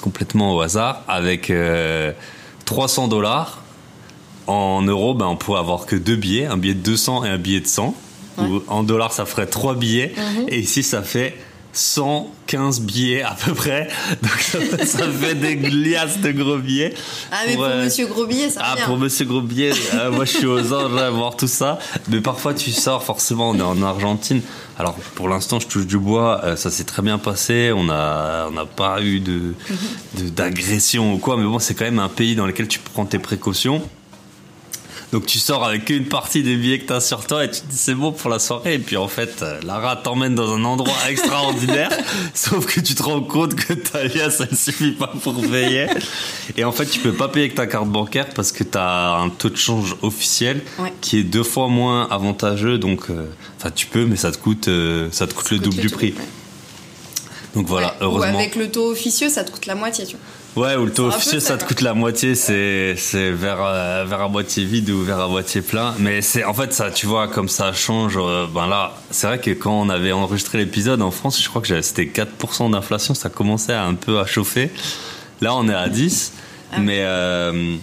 [0.00, 2.12] complètement au hasard, avec euh,
[2.66, 3.62] 300 dollars,
[4.46, 7.38] en euros, ben, on pourrait avoir que deux billets, un billet de 200 et un
[7.38, 7.94] billet de 100.
[8.68, 10.12] En dollars, ça ferait trois billets.
[10.16, 10.46] Mhm.
[10.48, 11.34] Et ici, ça fait
[11.72, 13.88] 115 billets à peu près.
[14.22, 16.94] Donc ça, ça fait des liasses de gros billets.
[17.30, 18.84] Ah, mais pour euh, Monsieur Gros Billet, ça ah, revient.
[18.86, 21.78] pour Monsieur Gros Billet, euh, moi je suis aux anges à voir tout ça.
[22.08, 24.40] Mais parfois tu sors, forcément, on est en Argentine.
[24.78, 27.72] Alors pour l'instant, je touche du bois, euh, ça s'est très bien passé.
[27.74, 29.54] On n'a on pas eu de-
[30.34, 31.36] d'agression ou quoi.
[31.36, 33.82] Mais bon, c'est quand même un pays dans lequel tu prends tes précautions.
[35.12, 37.60] Donc tu sors avec une partie des billets que tu as sur toi et tu
[37.62, 38.74] te dis c'est bon pour la soirée.
[38.74, 41.90] Et puis en fait, euh, Lara t'emmène dans un endroit extraordinaire,
[42.32, 45.86] sauf que tu te rends compte que ta liasse, elle suffit pas pour payer.
[46.56, 49.14] Et en fait, tu peux pas payer avec ta carte bancaire parce que tu as
[49.16, 50.92] un taux de change officiel Ouais.
[51.00, 52.78] qui est deux fois moins avantageux.
[52.78, 53.26] Donc, euh,
[53.58, 56.14] enfin, tu peux, mais ça te coûte, euh, ça te coûte le double du prix.
[57.56, 57.92] Donc voilà, Ouais.
[58.02, 58.32] heureusement.
[58.32, 60.20] Ou avec le taux officieux, ça te coûte la moitié, tu vois.
[60.56, 61.68] Ouais, ou le taux officieux, ça, ça te quoi.
[61.68, 65.62] coûte la moitié, c'est c'est vers euh, vers à moitié vide ou vers à moitié
[65.62, 65.94] plein.
[66.00, 68.16] Mais c'est en fait ça, tu vois, comme ça change.
[68.18, 71.62] euh, ben là, c'est vrai que quand on avait enregistré l'épisode en France, je crois
[71.62, 74.70] que c'était 4% d'inflation, ça commençait à un peu à chauffer.
[75.40, 76.32] Là, on est à 10,
[76.72, 76.78] Ah.
[76.80, 77.76] mais euh,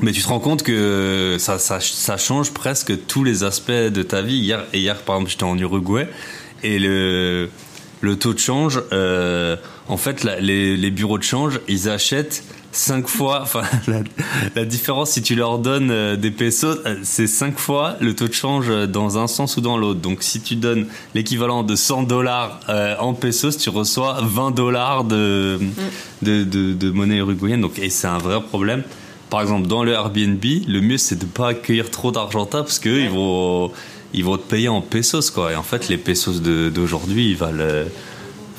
[0.00, 4.02] mais tu te rends compte que ça, ça, ça change presque tous les aspects de
[4.02, 4.36] ta vie.
[4.38, 6.08] Hier, hier par exemple, j'étais en Uruguay
[6.64, 7.48] et le,
[8.00, 9.56] le taux de change, euh,
[9.90, 14.00] en fait, la- les, les bureaux de change, ils achètent cinq fois, enfin, la,
[14.54, 18.28] la différence, si tu leur donnes euh, des pesos, euh, c'est cinq fois le taux
[18.28, 20.00] de change dans un sens ou dans l'autre.
[20.00, 25.04] Donc, si tu donnes l'équivalent de 100 dollars euh, en pesos, tu reçois 20 dollars
[25.04, 25.58] de,
[26.22, 27.60] de, de, de monnaie uruguayenne.
[27.60, 28.84] Donc, et c'est un vrai problème.
[29.30, 33.00] Par exemple, dans le Airbnb, le mieux c'est de pas accueillir trop d'Argentins parce qu'eux,
[33.00, 33.70] ils vont,
[34.12, 35.52] ils vont te payer en pesos, quoi.
[35.52, 37.84] Et en fait, les pesos d'aujourd'hui, ils valent, euh,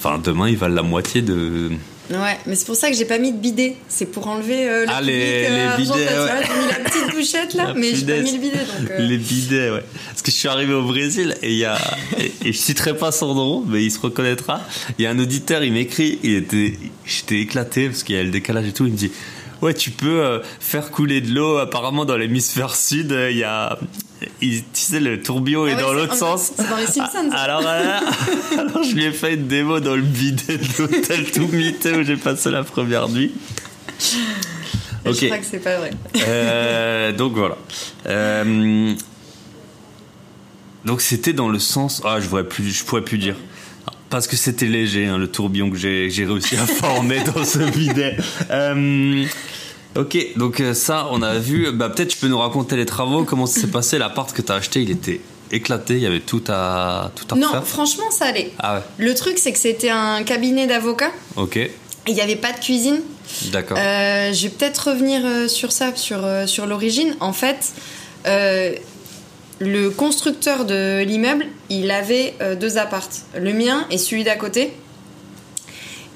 [0.03, 1.69] enfin, demain, ils valent la moitié de,
[2.09, 3.77] Ouais, mais c'est pour ça que j'ai pas mis de bidet.
[3.87, 6.41] C'est pour enlever euh, le Ah, public, les- euh, les bidets, ouais.
[6.45, 8.57] J'ai mis la petite bouchette là, La mais j'ai pas mis le bidet.
[8.57, 9.83] Donc, euh, Les bidets, ouais.
[10.07, 11.77] Parce que je suis arrivé au Brésil et il y a,
[12.19, 14.59] et, et je citerai pas son nom, mais il se reconnaîtra.
[14.99, 16.73] Il y a un auditeur, il m'écrit, il était,
[17.05, 18.85] j'étais éclaté parce qu'il y a le décalage et tout.
[18.87, 19.11] Il me dit,
[19.61, 21.59] ouais, tu peux euh, faire couler de l'eau.
[21.59, 23.79] Apparemment, dans l'hémisphère sud, euh, il y a,
[24.41, 26.51] il- tu sais, le tourbillon est Ah ouais, dans l'autre en- sens.
[26.57, 27.29] c'est dans les Simpsons.
[27.31, 27.97] Alors, euh,
[28.59, 32.03] alors, je lui ai fait une démo dans le bidet de l'hôtel tout miteux où
[32.03, 33.31] j'ai passé la première nuit.
[35.05, 35.91] Je crois que c'est pas vrai.
[36.27, 37.57] Euh, donc voilà.
[38.07, 38.93] Euh,
[40.85, 42.01] donc c'était dans le sens.
[42.05, 43.35] Ah, je pourrais plus, je pourrais plus dire.
[44.09, 47.59] Parce que c'était léger, hein, le tourbillon que j'ai j'ai réussi à former dans ce
[47.59, 48.17] bidet.
[49.97, 51.71] Ok, donc euh, ça, on a vu.
[51.71, 53.97] Bah, Peut-être tu peux nous raconter les travaux, comment ça s'est passé.
[53.97, 55.19] L'appart que tu as acheté, il était
[55.51, 57.67] éclaté, il y avait tout à, tout à Non, refaire.
[57.67, 58.51] franchement, ça allait.
[58.59, 61.11] Ah ouais, Le truc, c'est que c'était un cabinet d'avocats.
[61.35, 61.59] ok,
[62.07, 63.01] Il n'y avait pas de cuisine.
[63.51, 63.77] d'accord.
[63.77, 67.17] Euh, je vais peut-être revenir euh, sur ça, sur, euh, sur l'origine.
[67.19, 67.73] En fait,
[68.25, 74.71] le constructeur de l'immeuble, il avait deux appartes, le mien et celui d'à côté.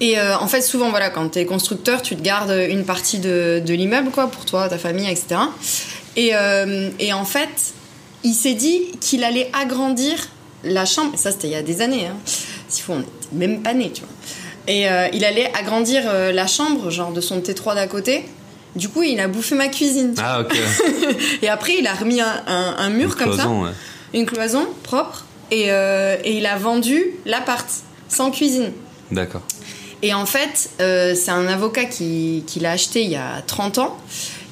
[0.01, 3.19] Et euh, en fait, souvent, voilà, quand tu es constructeur, tu te gardes une partie
[3.19, 5.35] de, de l'immeuble, quoi, pour toi, ta famille, etc.
[6.17, 7.73] Et, euh, et en fait,
[8.23, 10.17] il s'est dit qu'il allait agrandir
[10.65, 11.13] la chambre.
[11.17, 12.07] Ça, c'était il y a des années.
[12.07, 12.15] Hein.
[12.67, 14.09] S'il faut, on n'était même pas nés, tu vois.
[14.67, 18.25] Et euh, il allait agrandir la chambre, genre de son T3 d'à côté.
[18.75, 20.13] Du coup, il a bouffé ma cuisine.
[20.17, 20.53] Ah ok.
[21.41, 23.69] Et après, il a remis un, un- un mur Une comme cloison, ouais.
[23.69, 27.65] ça, une cloison propre, et, et il a vendu l'appart
[28.09, 28.71] sans cuisine.
[29.11, 29.43] D'accord.
[30.05, 33.97] Et en fait, euh, c'est un avocat qui, l'a acheté il y a 30 ans.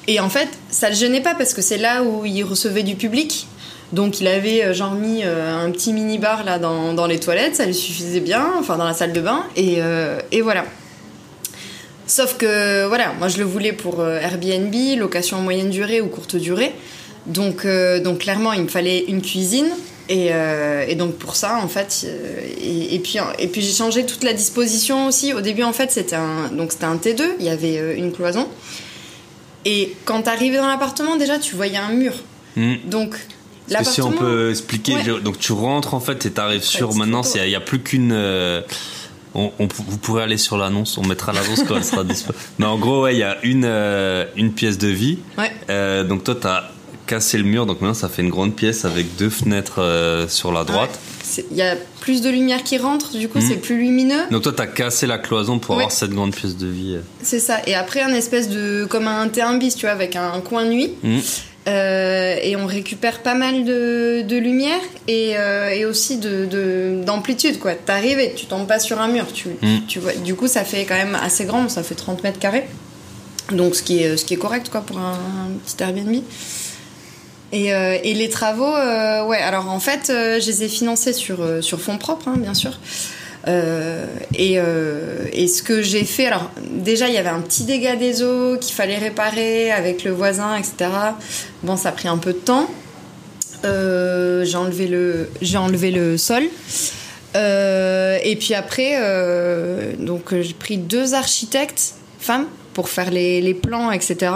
[0.08, 2.96] Et en fait, ça le gênait pas parce que c'est là où il recevait du
[2.96, 3.46] public.
[3.92, 7.66] Donc il avait euh, genre mis euh, un petit mini-bar là dans, les toilettes, ça
[7.66, 10.64] lui suffisait bien, enfin dans la salle de bain, et, voilà.
[12.08, 16.72] Sauf que voilà, moi je le voulais pour Airbnb, location moyenne durée ou courte durée.
[17.26, 17.64] Donc,
[18.02, 19.68] donc clairement, il me fallait une cuisine.
[20.10, 23.72] Et, euh, et donc pour ça, en fait, euh, et, et puis, et puis j'ai
[23.72, 25.32] changé toute la disposition aussi.
[25.32, 28.12] Au début, en fait, c'était un, donc c'était un T2, il y avait euh, une
[28.12, 28.46] cloison.
[29.64, 32.12] Et quand t'arrivais dans l'appartement, déjà, tu voyais un mur.
[32.56, 32.74] Hmm.
[32.84, 33.16] Donc
[33.72, 35.20] Parce que si on peut expliquer, Ouais.
[35.22, 38.12] donc tu rentres en fait et t'arrives sur maintenant, il n'y a, plus qu'une.
[38.12, 38.60] euh,
[39.34, 42.44] on, on- vous pourrez aller sur l'annonce, on mettra l'annonce quand elle sera disponible.
[42.58, 45.18] Mais en gros, ouais, il y a une, euh, une pièce de vie.
[45.38, 46.04] Ouais.
[46.04, 46.64] Donc toi, t'as
[47.06, 50.52] cassé le mur, donc maintenant ça fait une grande pièce avec deux fenêtres euh, sur
[50.52, 50.90] la droite.
[50.90, 50.98] Ouais.
[51.22, 53.48] C'est- Il y a plus de lumière qui rentre, du coup Mhm.
[53.48, 54.22] c'est plus lumineux.
[54.30, 55.82] Donc toi, t'as cassé la cloison pour Ouais.
[55.84, 56.98] avoir cette grande pièce de vie.
[57.22, 57.58] C'est ça.
[57.66, 58.86] Et après, un espèce de.
[58.88, 60.90] comme un T1 bis, tu vois, avec un coin nuit.
[61.02, 61.20] Mhm.
[61.66, 67.02] Euh, et on récupère pas mal de, de lumière et, euh, et aussi de, de-
[67.06, 67.72] d'amplitude, quoi.
[67.74, 69.24] T'arrives et tu tombes pas sur un mur.
[69.32, 69.80] Tu, Mhm.
[69.88, 70.12] tu vois.
[70.12, 72.64] Du coup, ça fait quand même assez grand, ça fait 30 mètres carrés.
[73.50, 76.22] Donc, ce qui est, ce qui est correct, quoi, pour un, un petit Airbnb.
[77.54, 81.12] Et, euh, et les travaux, euh, ouais, alors en fait, euh, je les ai financés
[81.12, 82.80] sur, sur fonds propres, hein, bien sûr.
[84.36, 84.56] Et,
[85.46, 88.74] ce que j'ai fait, alors déjà il y avait un petit dégât des eaux qu'il
[88.74, 90.90] fallait réparer avec le voisin, etc.
[91.62, 92.68] Bon, ça a pris un peu de temps.
[93.62, 96.42] J'ai enlevé le, enlevé le sol.
[97.36, 98.98] Et puis après,
[99.98, 104.32] donc j'ai pris deux architectes femmes pour faire les plans, etc.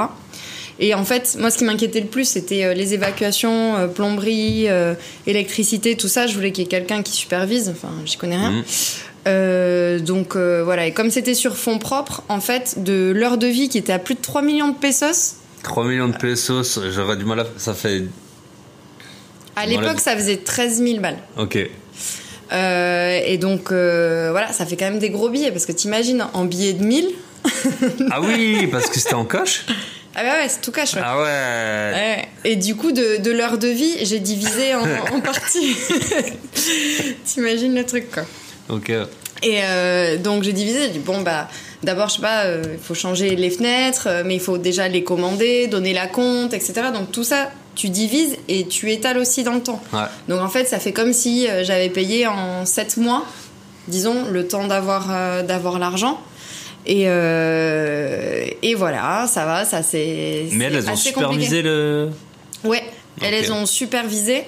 [0.80, 4.68] Et en fait, moi, ce qui m'inquiétait le plus, c'était euh, les évacuations, euh, plomberie,
[4.68, 4.94] euh,
[5.26, 6.26] électricité, tout ça.
[6.26, 7.68] Je voulais qu'il y ait quelqu'un qui supervise.
[7.68, 8.52] Enfin, j'y connais rien.
[8.52, 8.64] Mhm.
[9.26, 13.46] Euh, donc euh, voilà, et comme c'était sur fonds propres, en fait, de l'heure de
[13.46, 17.16] vie qui était à plus de 3 millions de pesos, 3 millions de pesos, j'aurais
[17.16, 17.46] du mal à...
[17.56, 18.04] Ça fait...
[19.56, 21.18] à l'époque, ça faisait 13 000 balles.
[21.36, 21.58] Ok.
[22.50, 26.26] Euh, et donc euh, voilà, ça fait quand même des gros billets, parce que t'imagines,
[26.32, 27.08] en billets de 1000,
[28.10, 29.66] Ah oui, parce que c'était en coche?
[30.18, 31.02] ah ouais, ouais, c'est tout cash, ouais.
[31.04, 32.28] Ah ouais Ouais.
[32.44, 34.82] Et du coup, de, de l'heure de vie, j'ai divisé en,
[35.14, 35.76] en parties.
[37.24, 38.24] T'imagines le truc, quoi.
[38.68, 38.90] Ok.
[39.42, 41.48] Et euh, donc j'ai divisé, j'ai dit bon bah
[41.84, 44.88] d'abord je sais pas, euh, il faut changer les fenêtres, euh, mais il faut déjà
[44.88, 46.74] les commander, donner la compte, etc.
[46.92, 49.80] Donc tout ça tu divises et tu étales aussi dans le temps.
[49.92, 50.00] Ouais.
[50.28, 53.24] Donc en fait ça fait comme si j'avais payé en 7 mois,
[53.86, 56.20] disons, le temps d'avoir d'avoir l'argent.
[56.86, 60.46] Et, euh, et voilà, ça va, ça c'est.
[60.52, 62.08] Mais elles, ont supervisé le...
[62.64, 62.82] Ouais,
[63.20, 64.44] elles, elles ont supervisé.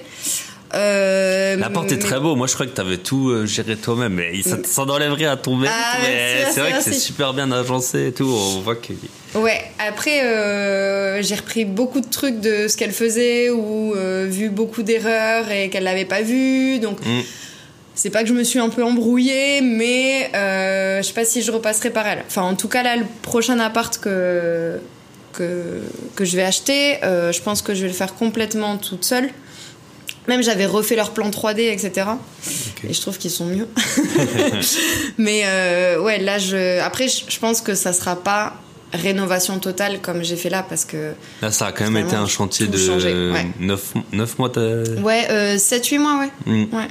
[0.73, 2.35] Euh, L'appart est mais- très beau.
[2.35, 4.13] Moi, je crois que t'avais tout euh, géré toi-même.
[4.13, 5.75] Mais ça, ça enlèverait à ton mérite.
[5.77, 8.29] Ah, mais c'est vrai que c'est super bien agencé et tout.
[8.33, 8.93] On voit que.
[9.37, 14.49] Ouais, après euh, j'ai repris beaucoup de trucs de ce qu'elle faisait ou euh, vu
[14.49, 16.79] beaucoup d'erreurs et qu'elle l'avait pas vu.
[16.79, 17.21] Donc Mm.
[17.95, 21.41] C'est pas que je me suis un peu embrouillée, mais euh, je sais pas si
[21.41, 22.23] je repasserai par elle.
[22.27, 24.79] Enfin, en tout cas, là, le prochain appart que,
[25.33, 25.81] que,
[26.15, 29.29] que je vais acheter, euh, je pense que je vais le faire complètement toute seule.
[30.27, 32.07] Même j'avais refait leur plan 3D, etc.
[32.87, 33.67] Et je trouve qu'ils sont mieux.
[35.17, 36.79] mais euh, ouais, là, je...
[36.79, 38.53] après, je pense que ça sera pas
[38.93, 42.27] rénovation totale comme j'ai fait là parce que Là, ça a quand même été un
[42.27, 43.47] chantier de ouais.
[43.59, 44.49] 9, mois.
[44.49, 46.75] t'as- ouais euh, 7 8 mois ouais Mm.
[46.75, 46.87] ouais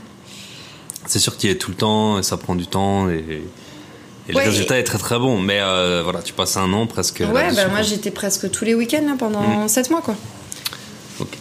[1.11, 3.09] C'est sûr qu'il y est tout le temps et ça prend du temps.
[3.11, 3.43] Et,
[4.29, 5.41] et Ouais, le résultat est très très bon.
[5.41, 7.21] Mais euh, voilà, tu passes un an presque.
[7.21, 10.15] ouais bah moi j'étais presque tous les week-ends pendant 7 mois quoi
[11.19, 11.37] Ok.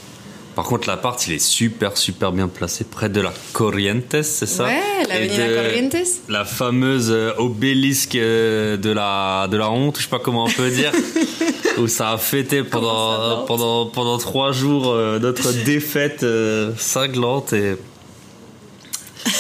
[0.56, 4.64] Par contre, l'appart, il est super, super bien placé près de la Corrientes, c'est ça?
[4.66, 10.04] Ouais l'avenida de- Corrientes La fameuse euh, obélisque euh, de la, de la honte, je
[10.04, 10.92] sais pas comment on peut dire,
[11.78, 17.54] où ça a fêté pendant, pendant, pendant trois jours euh, notre défaite euh, cinglante.
[17.54, 17.76] Et...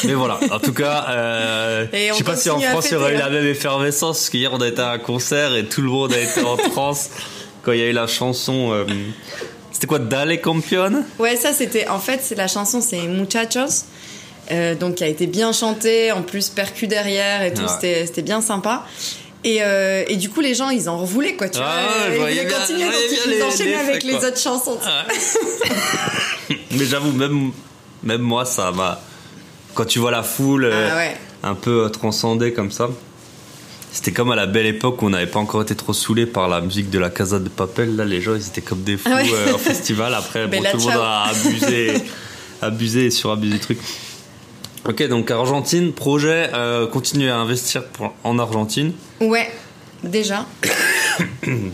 [0.03, 3.15] Mais voilà, en tout cas, euh, je sais pas si en France il y aurait
[3.15, 5.89] eu la même effervescence, parce qu'hier on a été à un concert et tout le
[5.89, 7.09] monde a été en transe
[7.63, 8.71] quand il y a eu la chanson.
[8.73, 8.85] euh,
[9.71, 11.05] C'était quoi, Dale Campione?
[11.17, 13.85] Ouais ça c'était en fait c'est la chanson c'est Muchachos
[14.51, 18.03] euh, donc qui a été bien chantée en plus percu derrière et tout Ouais.
[18.05, 18.85] c'était bien sympa
[19.45, 21.83] et, euh, et du coup les gens ils en revoulaient quoi tu Ah
[22.17, 24.77] vois ils je donc ils les- enchaînaient les avec les autres chansons
[26.71, 27.51] Mais j'avoue, même,
[28.03, 28.99] même moi, ça m'a.
[29.75, 32.89] Quand tu vois la foule euh, ah ouais un peu euh, transcendée comme ça,
[33.91, 36.47] c'était comme à la belle époque où on n'avait pas encore été trop saoulé par
[36.49, 37.95] la musique de la Casa de Papel.
[37.95, 39.29] Là, les gens, ils étaient comme des fous Ah ouais.
[39.33, 40.13] euh, en festival.
[40.13, 41.93] Après, bon, Bella tout le monde a abusé,
[42.61, 43.79] abusé et surabusé du truc.
[44.87, 48.91] Ok, donc Argentine, projet, euh, continuer à investir pour- en Argentine.
[49.21, 49.49] Ouais,
[50.03, 50.45] déjà.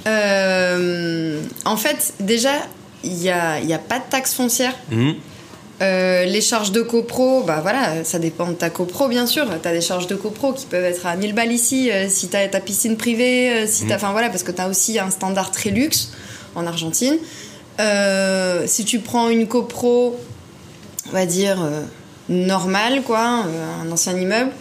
[0.08, 2.52] Euh, en fait, déjà,
[3.04, 4.74] il n'y a, y a pas de taxe foncière.
[4.91, 5.16] Mhm.
[5.82, 9.45] Euh, les charges de copro, bah voilà, ça dépend de ta copro, bien sûr.
[9.61, 12.30] Tu as des charges de copro qui peuvent être à 1000 balles ici, euh, si
[12.30, 14.99] tu as ta piscine privée, euh, si t'as, enfin voilà, parce que tu as aussi
[14.99, 16.11] un standard très luxe
[16.55, 17.17] en Argentine.
[17.82, 20.17] Euh, si tu prends une copro,
[21.09, 21.57] on va dire
[22.30, 23.43] normale, quoi,
[23.84, 24.51] un ancien immeuble.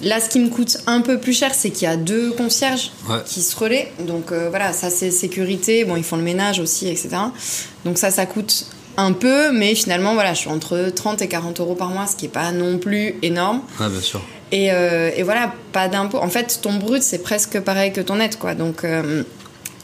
[0.00, 2.90] Là, ce qui me coûte un peu plus cher, c'est qu'il y a deux concierges
[3.08, 3.18] Ouais.
[3.24, 3.92] qui se relaient.
[4.00, 5.84] Donc euh, voilà, ça c'est sécurité.
[5.84, 7.10] Bon, ils font le ménage aussi, etc.
[7.84, 8.66] Donc ça, ça coûte
[8.96, 12.16] un peu, mais finalement, voilà, je suis entre 30 et 40 euros par mois, ce
[12.16, 13.60] qui est pas non plus énorme.
[13.80, 14.20] Ouais, bien sûr.
[14.52, 16.18] Et, euh, et voilà, pas d'impôt.
[16.18, 18.54] En fait, ton brut, c'est presque pareil que ton net, quoi.
[18.54, 19.22] Donc, euh,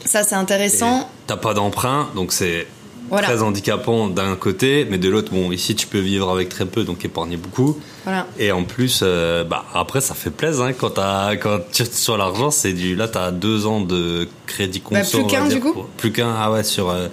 [0.05, 1.09] ça, c'est intéressant.
[1.27, 2.67] T'as pas d'emprunt, donc c'est
[3.09, 3.27] Voilà.
[3.27, 6.83] très handicapant d'un côté, mais de l'autre, bon, ici tu peux vivre avec très peu,
[6.83, 7.79] donc épargner beaucoup.
[8.03, 8.27] Voilà.
[8.37, 12.17] Et en plus, euh, bah, après, ça fait plaisir hein, quand, t'as- quand tu sur
[12.17, 12.51] l'argent.
[12.51, 15.01] C'est du là, t'as deux ans de crédit conso.
[15.01, 15.73] Bah, plus qu'un, du coup.
[15.73, 17.07] pour- Plus qu'un, ah ouais, sur euh,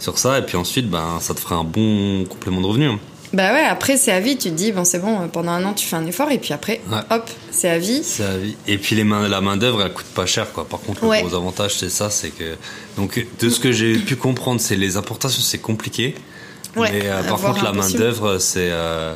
[0.00, 0.38] sur ça.
[0.38, 2.86] Et puis ensuite, ben, ça te ferait un bon complément de revenu.
[2.86, 2.98] hein.
[3.34, 4.38] Bah ouais, après, c'est à vie.
[4.38, 6.30] Tu te dis, bon, c'est bon, euh, pendant un an, tu fais un effort.
[6.30, 6.96] Et puis après, Ouais.
[7.10, 8.00] hop, c'est à vie.
[8.02, 8.56] C'est la vie.
[8.66, 10.66] Et puis les mains, la main d'œuvre, elle coûte pas cher, quoi.
[10.66, 11.22] Par contre, le Ouais.
[11.22, 12.56] gros avantage, c'est ça, c'est que
[12.96, 16.14] donc de ce que j'ai pu comprendre, c'est les importations, c'est compliqué.
[16.74, 17.98] Ouais, mais euh, par contre, la main impossible.
[17.98, 19.14] d'œuvre, c'est euh,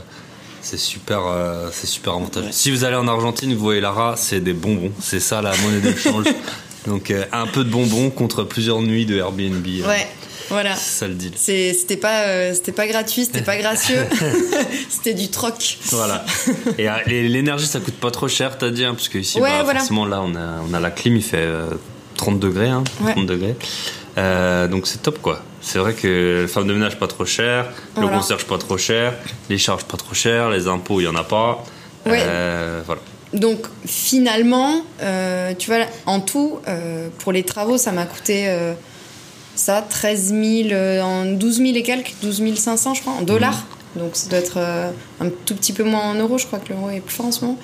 [0.61, 2.49] c'est super, euh, c'est super avantageux.
[2.51, 4.93] Si vous allez en Argentine, vous voyez Lara, c'est des bonbons.
[5.01, 6.27] C'est ça la monnaie d'échange.
[6.87, 9.65] donc un peu de bonbons contre plusieurs nuits de Airbnb.
[9.87, 10.07] Ouais,
[10.53, 10.77] voilà.
[10.77, 11.33] Ça le deal.
[11.37, 14.05] C'était pas, euh, c'était pas gratuit, c'était pas gracieux.
[14.89, 15.79] c'était du troc.
[15.91, 16.25] Voilà.
[16.79, 19.41] Et euh, et l'énergie, ça coûte pas trop cher, t'as dit, hein, parce que ici,
[19.41, 19.81] Ouais, bah, voilà.
[19.81, 21.67] forcément, là, on a, on a la clim, il fait euh,
[22.17, 23.13] 30 degrés, hein, Ouais.
[23.13, 23.57] 30 degrés.
[24.19, 25.43] Euh, donc c'est top, quoi.
[25.63, 29.15] C'est vrai que la femme de ménage pas trop cher, le concierge pas trop cher,
[29.49, 31.65] les charges pas trop cher, les impôts, il y en a pas.
[32.05, 32.19] Ouais.
[32.21, 33.01] Euh, voilà.
[33.33, 38.75] Donc finalement, euh, tu vois, en tout, euh, pour les travaux, ça m'a coûté euh,
[39.55, 40.43] ça, 13 000,
[40.73, 43.67] euh, en 12 000 et quelques, 12 500 je crois, en dollars.
[43.97, 44.91] Donc ça doit être euh,
[45.21, 47.33] un tout petit peu moins en euros, je crois que l'euro est plus fort en
[47.33, 47.59] ce moment.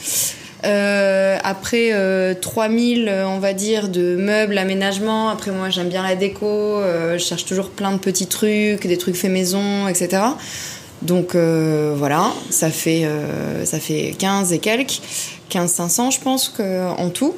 [0.64, 6.02] Euh, après euh, 3000 euh, on va dire de meubles aménagement après moi j'aime bien
[6.02, 10.20] la déco euh, je cherche toujours plein de petits trucs des trucs faits maison etc
[11.02, 13.08] donc voilà ça fait
[13.62, 15.00] ça fait 15 et quelques
[15.48, 17.36] 15 500 je pense que en tout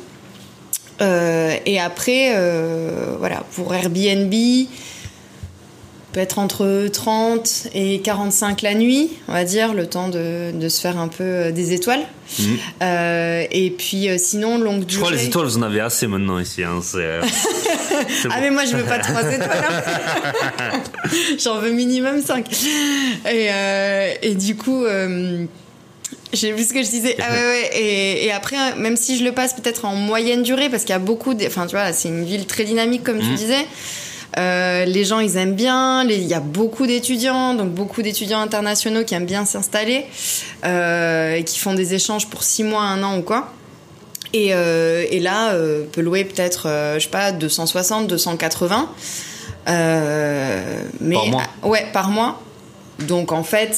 [1.01, 4.35] Euh, et après euh, voilà pour Airbnb
[6.13, 10.69] peut être entre 30 et 45 la nuit, on va dire, le temps de, de
[10.69, 12.03] se faire un peu euh, des étoiles.
[12.41, 12.57] Mhm.
[12.83, 15.23] Euh, et puis euh, sinon, longue Je crois durée.
[15.23, 16.65] les étoiles, vous en avez assez maintenant ici.
[16.65, 17.23] Hein, euh,
[18.31, 19.65] Ah mais moi je veux pas trois étoiles.
[20.59, 20.83] hein.
[21.39, 22.45] J'en veux minimum 5.
[23.33, 23.49] Et,
[24.23, 24.85] et du coup,
[26.33, 27.17] j'ai vu ce que je disais.
[27.23, 27.71] Ah ouais, ouais.
[27.79, 30.97] Et, et après, même si je le passe peut-être en moyenne durée, parce qu'il y
[30.97, 31.35] a beaucoup...
[31.35, 33.35] de- Enfin tu vois, c'est une ville très dynamique comme tu Mhm.
[33.35, 33.67] disais.
[34.39, 39.03] Euh, les gens ils aiment bien, il y a beaucoup d'étudiants, donc beaucoup d'étudiants internationaux
[39.03, 40.07] qui aiment bien s'installer
[40.65, 43.53] euh, et qui font des échanges pour six mois, un an ou quoi.
[44.33, 48.89] Et, euh, et là, euh, peut louer peut-être, je sais pas, 260, 280.
[49.69, 52.41] Euh, mais, Par mois Ouais, par mois.
[53.01, 53.77] Donc en fait,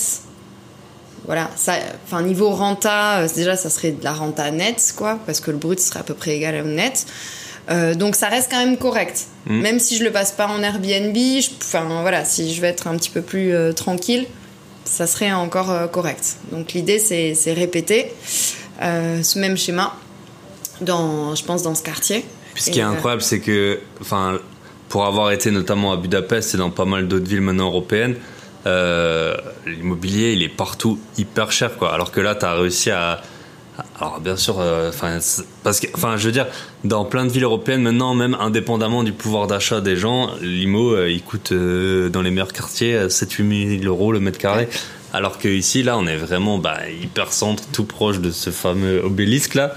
[1.26, 5.40] voilà, ça, enfin niveau renta, euh, déjà ça serait de la renta nette, quoi, parce
[5.40, 7.06] que le brut serait à peu près égal au net.
[7.70, 9.26] Euh, donc ça reste quand même correct.
[9.46, 9.60] Mm.
[9.60, 12.88] Même si je le passe pas en Airbnb, je- enfin voilà, si je veux être
[12.88, 14.26] un petit peu plus euh, tranquille,
[14.84, 16.36] ça serait encore euh, correct.
[16.50, 18.12] Donc l'idée c'est c'est répéter
[18.80, 19.94] ce même schéma
[20.80, 22.24] dans, je pense, dans ce quartier.
[22.54, 24.38] Puis ce qui est incroyable, c'est que, enfin,
[24.88, 28.16] pour avoir été notamment à Budapest et dans pas mal d'autres villes maintenant européennes,
[28.66, 29.34] euh,
[29.66, 31.92] l'immobilier, il est partout hyper cher, quoi.
[31.92, 33.22] Alors que là, tu as réussi à.
[33.98, 35.18] Alors, bien sûr, euh, enfin,
[35.62, 36.46] parce que, enfin, je veux dire,
[36.84, 41.10] dans plein de villes européennes, maintenant, même indépendamment du pouvoir d'achat des gens, l'IMO, euh,
[41.10, 44.68] il coûte dans les meilleurs quartiers 7-8 000 euros le mètre carré.
[45.14, 49.02] Alors que ici, là, on est vraiment bah, hyper centre, tout proche de ce fameux
[49.04, 49.74] obélisque là.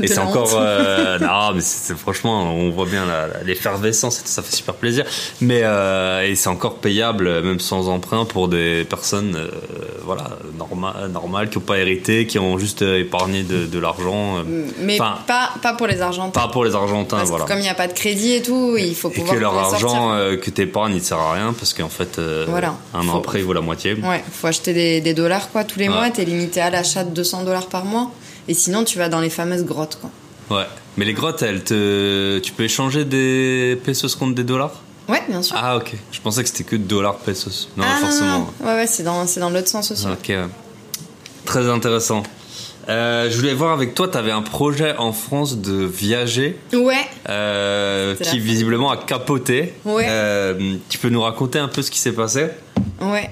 [0.00, 0.50] Et c'est encore.
[0.54, 3.04] euh, non, mais c'est- franchement, on voit bien
[3.44, 5.04] l'effervescence et ça fait super plaisir.
[5.40, 9.48] Mais euh, et c'est encore payable, même sans emprunt, pour des personnes, euh,
[10.04, 14.38] voilà, norma- normales, qui n'ont pas hérité, qui ont juste euh, épargné de, de l'argent.
[14.38, 14.42] euh,
[14.80, 16.40] Mais Enfin, pas, pas pour les Argentins.
[16.40, 17.44] pas pour les Argentins, Parce voilà.
[17.44, 19.40] que comme il n'y a pas de crédit et tout, il faut Et pouvoir que
[19.40, 20.10] leur argent
[20.42, 22.74] que t'épargnes, il te sert à rien parce qu'en fait, Voilà.
[22.94, 23.94] un an Faut- après, il vaut la moitié.
[23.94, 25.94] Ouais, faut acheter des, des dollars quoi tous les Ouais.
[25.94, 26.10] mois.
[26.10, 28.10] T'es limité à l'achat de 200 dollars par mois.
[28.48, 30.10] Et sinon, tu vas dans les fameuses grottes quoi.
[30.58, 30.66] Ouais.
[30.96, 34.82] Mais les grottes, elles te, tu peux échanger des pesos contre des dollars?
[35.08, 35.56] Ouais, bien sûr.
[35.58, 35.92] Ah ok.
[36.12, 37.68] Je pensais que c'était que dollars pesos.
[37.76, 38.38] Non, Ah, forcément.
[38.38, 38.66] non.
[38.66, 40.06] Ouais, ouais, c'est dans, c'est dans l'autre sens aussi.
[40.06, 40.32] Ok.
[41.44, 42.22] Très intéressant.
[42.88, 46.94] Euh, je voulais voir avec toi, tu avais un projet en France de viager Ouais.
[47.28, 49.74] euh, qui visiblement a capoté.
[49.84, 50.06] Ouais.
[50.08, 52.46] Euh, tu peux nous raconter un peu ce qui s'est passé?
[53.00, 53.28] Ouais.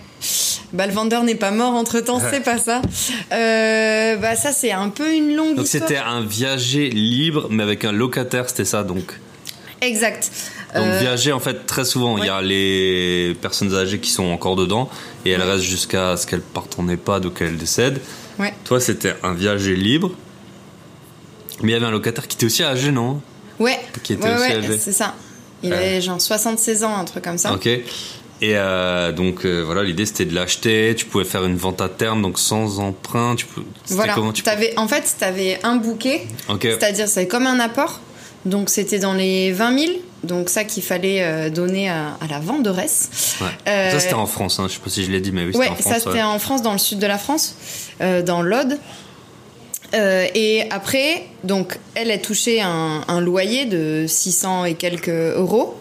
[0.74, 2.82] Bah, le vendeur n'est pas mort entre temps, c'est pas ça.
[3.32, 5.88] Euh, bah, ça, c'est un peu une longue Donc histoire.
[5.88, 9.18] c'était un viager libre mais avec un locataire, c'était ça donc.
[9.80, 10.30] Exact.
[10.74, 14.24] Donc Euh, viager en fait très souvent, il y a les personnes âgées qui sont
[14.24, 14.90] encore dedans
[15.24, 18.00] et elles restent jusqu'à ce qu'elles partent en EHPAD ou qu'elles décèdent.
[18.38, 18.52] Ouais.
[18.64, 20.10] Toi c'était un viager libre.
[21.62, 23.20] Mais il y avait un locataire qui était aussi âgé, non?
[23.60, 23.78] Ouais.
[24.02, 24.78] Qui était ouais, aussi ouais, âgé.
[24.78, 25.14] c'est ça.
[25.62, 25.76] Il Ouais.
[25.76, 27.52] avait genre 76 ans, un truc comme ça.
[27.54, 27.68] Ok.
[28.40, 30.94] Et euh, donc euh, voilà, l'idée c'était de l'acheter.
[30.96, 33.34] Tu pouvais faire une vente à terme, donc sans emprunt.
[33.36, 33.62] Tu peux.
[33.84, 34.14] c'était Voilà.
[34.14, 36.26] comment tu T'avais- en fait, tu avais un bouquet,
[36.60, 38.00] c'est-à-dire c'est comme un apport.
[38.44, 42.40] Donc c'était dans les 20 000, donc ça qu'il fallait euh, donner à, à la
[42.40, 43.36] venderesse.
[43.40, 43.46] Ouais.
[43.68, 44.58] Euh, Ça c'était en France.
[44.60, 44.66] Hein.
[44.68, 46.02] Je sais pas si je l'ai dit, mais oui, Ouais, c'était en ça France.
[46.02, 46.22] c'était ouais.
[46.22, 47.54] en France, dans le sud de la France,
[48.00, 48.78] dans l'Aude.
[49.94, 55.78] Euh, et après, donc, elle a touché un, un loyer de 600 et quelques euros.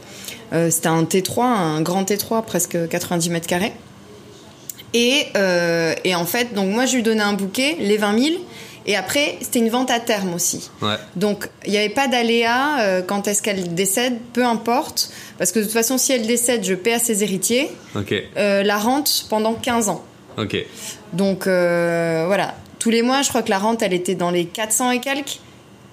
[0.54, 3.74] Euh, c'était un T3, un grand T3, presque 90 mètres carrés.
[4.94, 8.36] Et, euh, et en fait, donc moi, je lui donnais un bouquet, les 20 000.
[8.86, 10.70] Et après, c'était une vente à terme aussi.
[10.82, 10.96] Ouais.
[11.16, 15.10] Donc, il n'y avait pas d'aléa euh, quand est-ce qu'elle décède, peu importe.
[15.38, 17.72] Parce que de toute façon, si elle décède, je paie à ses héritiers.
[18.38, 20.04] Euh, la rente pendant 15 ans.
[21.14, 24.92] Donc voilà, tous les mois, je crois que la rente, elle était dans les 400
[24.92, 25.40] et quelques.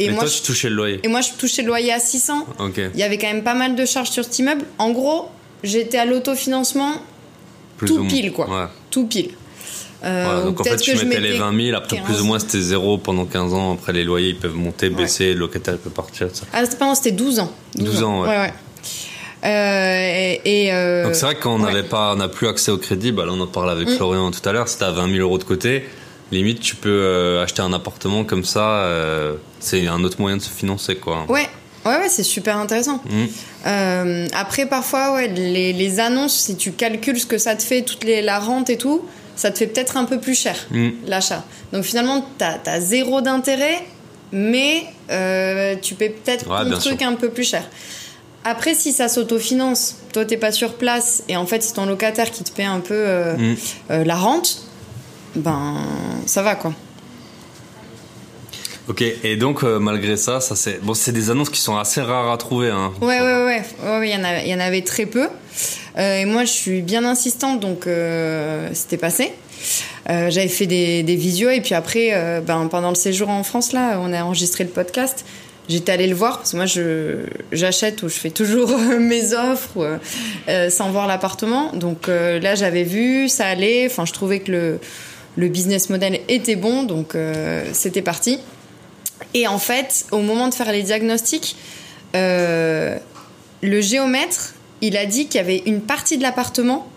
[0.04, 1.00] Et, moi, toi, je, tu touchais le loyer.
[1.02, 2.46] et moi, je touchais le loyer à 600.
[2.58, 2.80] Ok.
[2.94, 4.64] Il y avait quand même pas mal de charges sur cet immeuble.
[4.78, 5.28] En gros,
[5.62, 6.94] j'étais à l'autofinancement
[7.86, 8.48] tout pile, quoi.
[8.48, 8.66] Ouais.
[8.90, 9.30] tout pile.
[10.02, 12.06] Euh, Voilà, donc en fait, tu mettais les mettais 20 000, après 15.
[12.06, 13.74] plus ou moins c'était zéro pendant 15 ans.
[13.74, 16.28] Après, les loyers ils peuvent monter, baisser, le locataire peut partir.
[16.32, 16.46] ça.
[16.52, 17.52] Ah, c'était non, c'était 12 ans.
[17.76, 18.28] 12 ans, ouais.
[18.28, 18.52] ouais.
[19.44, 21.70] Euh, et, et, euh, Donc c'est vrai que quand on ouais.
[21.70, 21.74] Mm.
[21.74, 24.30] n'avait pas, on n'a plus accès au crédit, bah là on en parlait avec Florian
[24.30, 25.84] tout à l'heure, si t'as 20 000 euros de côté,
[26.32, 30.42] limite tu peux euh, acheter un appartement comme ça, euh, c'est un autre moyen de
[30.42, 31.24] se financer quoi.
[31.28, 31.48] Ouais,
[31.84, 33.00] ouais, ouais, c'est super intéressant.
[33.08, 33.24] Mm.
[33.66, 37.82] Euh, après, parfois, ouais, les, les annonces, si tu calcules ce que ça te fait,
[37.82, 39.04] toute les, la rente et tout,
[39.36, 40.88] ça te fait peut-être un peu plus cher Mm.
[41.06, 41.44] l'achat.
[41.72, 43.84] Donc finalement, t'as as zéro d'intérêt,
[44.32, 44.84] mais
[45.82, 47.08] tu paies peut-être Ouais, ton truc sûr.
[47.08, 47.64] un peu plus cher.
[48.44, 52.30] Après, si ça s'autofinance, toi t'es pas sur place, et en fait c'est ton locataire
[52.30, 53.04] qui te paie un peu
[53.36, 53.54] Mm.
[54.04, 54.62] la rente,
[55.34, 55.76] ben
[56.26, 56.72] ça va quoi.
[58.90, 62.00] Ok, et donc euh, malgré ça, ça c'est bon, c'est des annonces qui sont assez
[62.00, 62.70] rares à trouver.
[62.70, 62.92] Hein.
[63.00, 65.28] Ouais, ouais, ouais, ouais, ouais, il y en avait, il y en avait très peu.
[65.96, 69.32] Euh, et moi, je suis bien insistante, donc euh, c'était passé.
[70.08, 74.00] J'avais fait des, des visios et puis après, ben, pendant le séjour en France, là,
[74.00, 75.24] on a enregistré le podcast.
[75.68, 80.00] J'étais allée le voir parce que moi, je j'achète ou je fais toujours mes offres
[80.68, 81.70] sans voir l'appartement.
[81.74, 83.86] Donc là, j'avais vu, ça allait.
[83.86, 84.80] Enfin, je trouvais que le
[85.36, 88.38] le business model était bon, donc euh, c'était parti.
[89.34, 91.56] Et en fait, au moment de faire les diagnostics,
[92.14, 92.96] euh,
[93.62, 96.88] le géomètre, il a dit qu'il y avait une partie de l'appartement,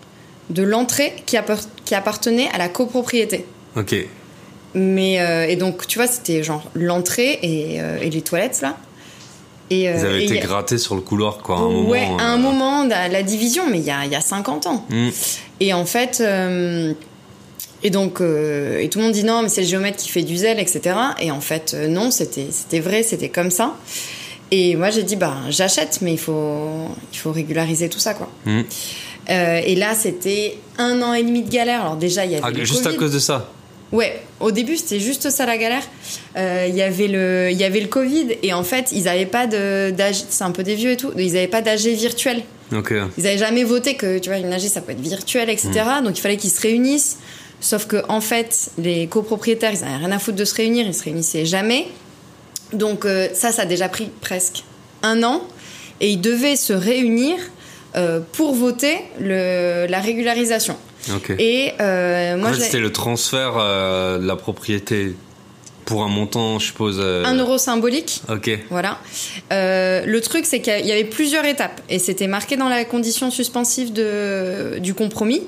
[0.50, 3.44] de l'entrée, qui, appar- qui appartenait à la copropriété.
[3.76, 3.94] Ok,
[4.74, 8.76] Mais euh, et donc, tu vois, c'était genre l'entrée et, et les toilettes là.
[9.70, 11.56] Et, euh, ils avaient et été a- grattés sur le couloir quoi.
[11.56, 14.04] À un moment, ouais, à un euh, moment, la, la division, mais il y a,
[14.04, 14.84] il y a 50 ans.
[14.90, 15.08] hmm.
[15.60, 16.92] Et en fait, euh,
[17.84, 20.22] et donc, euh, et tout le monde dit non, mais c'est le géomètre qui fait
[20.22, 20.96] du zèle, etc.
[21.20, 23.76] Et en fait, euh, non, c'était, c'était vrai, c'était comme ça.
[24.50, 28.30] Et moi, j'ai dit, bah, j'achète, mais il faut, il faut régulariser tout ça, quoi.
[28.46, 28.62] Hmm.
[29.30, 31.82] Euh, et là, c'était un an et demi de galère.
[31.82, 33.50] Alors déjà, il y avait Ah, le juste à cause de ça.
[33.92, 35.82] Ouais, au début c'était juste ça la galère.
[36.36, 39.24] Euh, Il y avait le, il y avait le Covid et en fait ils avaient
[39.24, 42.42] pas de d'AG, c'est un peu des vieux et tout, ils avaient pas d'AG virtuel.
[42.72, 45.70] Ils avaient jamais voté que tu vois une AG ça peut être virtuel etc.
[46.00, 46.04] Hmm.
[46.04, 47.18] Donc il fallait qu'ils se réunissent.
[47.70, 50.92] Sauf que en fait les copropriétaires ils avaient rien à foutre de se réunir, ils
[50.94, 51.86] se réunissaient jamais.
[52.72, 54.64] Donc euh, ça ça a déjà pris presque
[55.02, 55.42] un an
[56.02, 57.36] et ils devaient se réunir
[57.96, 60.76] euh, pour voter le, la régularisation.
[61.16, 61.30] Ok.
[61.38, 65.14] Et euh, moi en fait, j'ai- c'était le transfert de la propriété
[65.86, 66.96] pour un montant, je suppose.
[66.98, 68.22] euh, un euro symbolique.
[68.30, 68.50] Ok.
[68.70, 68.98] Voilà.
[69.52, 73.30] Euh, le truc, c'est qu'il y avait plusieurs étapes et c'était marqué dans la condition
[73.30, 75.42] suspensive de, du compromis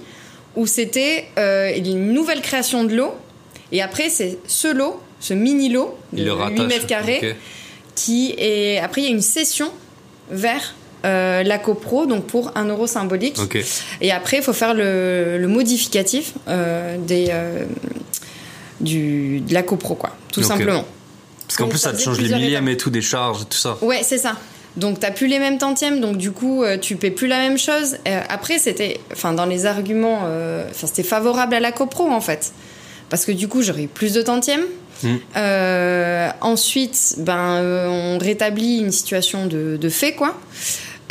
[0.57, 3.15] où c'était euh, une nouvelle création de lot
[3.73, 6.67] et après c'est ce lot, ce mini lot de Il le 8 rattache.
[6.67, 7.37] mètres carrés
[7.95, 9.71] qui est après il y a une cession
[10.31, 13.39] vers euh, la copro donc pour un euro symbolique
[14.01, 17.65] et après il faut faire le, le modificatif euh, des euh,
[18.81, 20.85] du de la copro quoi tout simplement
[21.47, 22.75] Parce qu'en plus, ça ça te change les millièmes étapes.
[22.75, 23.79] et tout, des charges, tout ça.
[23.81, 24.37] Ouais, c'est ça.
[24.77, 27.59] Donc t'as plus les mêmes tantièmes, donc du coup euh, tu paies plus la même
[27.59, 27.97] chose.
[28.07, 32.53] Euh, après c'était, enfin dans les arguments, euh, c'était favorable à la copro en fait,
[33.09, 34.65] parce que du coup j'aurais eu plus de tantièmes.
[35.03, 35.15] Mm.
[35.37, 40.35] Euh, ensuite, ben on rétablit une situation de, de fait quoi.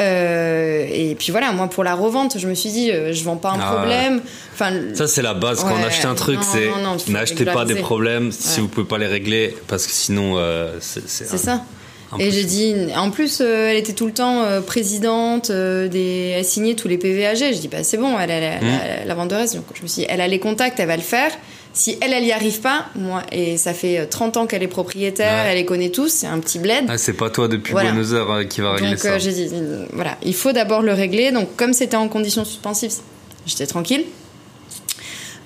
[0.02, 3.38] Euh, et puis voilà, moi pour la revente, je me suis dit, euh, je vends
[3.38, 4.22] pas un Ah problème.
[4.54, 5.64] Enfin, Ça, c'est la base.
[5.64, 6.70] Quand on achète un truc, c'est
[7.10, 11.08] n'achetez pas des problèmes si vous pouvez pas les régler, parce que sinon, euh, c'est.
[11.08, 11.64] C'est ça.
[12.20, 16.34] Et j'ai dit, en plus, euh, elle était tout le temps euh, présidente, euh, des,
[16.38, 17.38] elle signait tous les PVAG.
[17.54, 18.68] Je dis, bah c'est bon, elle, elle, Mmh.
[19.02, 19.54] elle- la vendeuse.
[19.56, 21.32] Donc je me suis dit, elle a les contacts, elle va le faire.
[21.74, 24.68] Si elle, elle y arrive pas, moi, et ça fait euh, 30 ans qu'elle est
[24.68, 25.50] propriétaire, Ouais.
[25.52, 26.86] elle les connaît tous, c'est un petit bled.
[26.88, 27.92] Ah, c'est pas toi depuis Voilà.
[27.92, 29.10] Buenos Aires euh, qui va régler Donc ça.
[29.14, 31.32] euh, j'ai dit, euh, voilà, il faut d'abord le régler.
[31.34, 32.94] Donc comme c'était en conditions suspensives,
[33.46, 34.06] j'étais tranquille.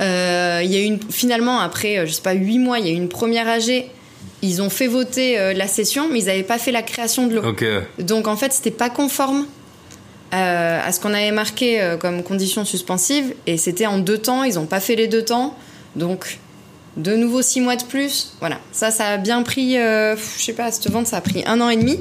[0.02, 2.86] Euh, Il y a eu une, finalement après, euh, je sais pas, huit mois, il
[2.86, 3.86] y a eu une première AG.
[4.42, 7.36] Ils ont fait voter euh, la session, mais ils n'avaient pas fait la création de
[7.36, 7.56] l'eau.
[8.00, 9.46] Donc en fait, c'était pas conforme
[10.34, 14.44] euh, à ce qu'on avait marqué euh, comme condition suspensive, et c'était en deux temps.
[14.44, 15.58] Ils n'ont pas fait les deux temps,
[15.96, 16.40] donc
[16.96, 18.34] de nouveau six mois de plus.
[18.40, 21.60] Voilà, ça, ça a bien pris, je sais pas, cette vente, ça a pris un
[21.62, 22.00] an et demi.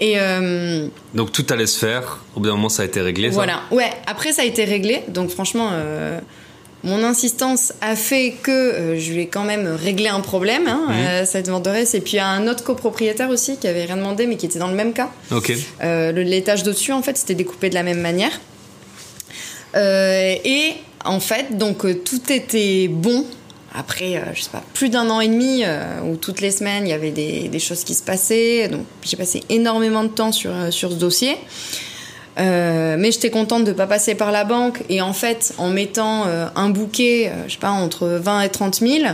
[0.00, 0.16] Et
[1.14, 2.20] Donc tout allait se faire.
[2.34, 3.28] Au bout d'un moment, ça a été réglé.
[3.28, 3.34] ça?
[3.34, 3.90] Voilà, ouais.
[4.06, 5.02] Après, ça a été réglé.
[5.08, 5.70] Donc, franchement,
[6.82, 10.86] mon insistance a fait que euh, je lui ai quand même réglé un problème, hein,
[10.90, 11.94] euh, cette venderesse.
[11.94, 14.74] Et puis, un autre copropriétaire aussi qui avait rien demandé, mais qui était dans le
[14.76, 15.10] même cas.
[15.30, 15.52] Ok.
[15.82, 18.32] Euh, le- L'étage d'au-dessus, en fait, c'était découpé de la même manière.
[19.76, 20.72] Euh, et
[21.04, 23.24] en fait, donc euh, tout était bon.
[23.72, 25.62] Après, je sais pas, plus d'un an et demi
[26.04, 28.66] où toutes les semaines il y avait des, des choses qui se passaient.
[28.66, 31.36] Donc j'ai passé énormément de temps sur, sur ce dossier.
[32.38, 36.24] Euh, mais j'étais contente de pas passer par la banque et en fait en mettant
[36.26, 39.04] euh, un bouquet, euh, je sais pas, entre 20 et 30 000,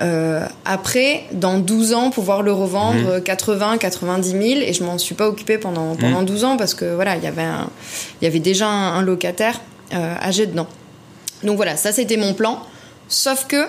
[0.00, 4.98] euh, après, dans 12 ans, pouvoir le revendre euh, 80, 90 000 et je m'en
[4.98, 7.68] suis pas occupée pendant, pendant 12 ans parce que voilà, il y avait un-
[8.20, 9.60] il y avait déjà un, un locataire
[9.92, 10.66] âgé dedans.
[11.42, 12.60] Donc voilà, ça c'était mon plan.
[13.08, 13.66] Sauf que,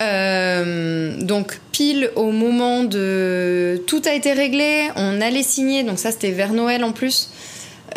[0.00, 3.82] euh, donc pile au moment de.
[3.86, 7.30] Tout a été réglé, on allait signer, donc ça c'était vers Noël en plus.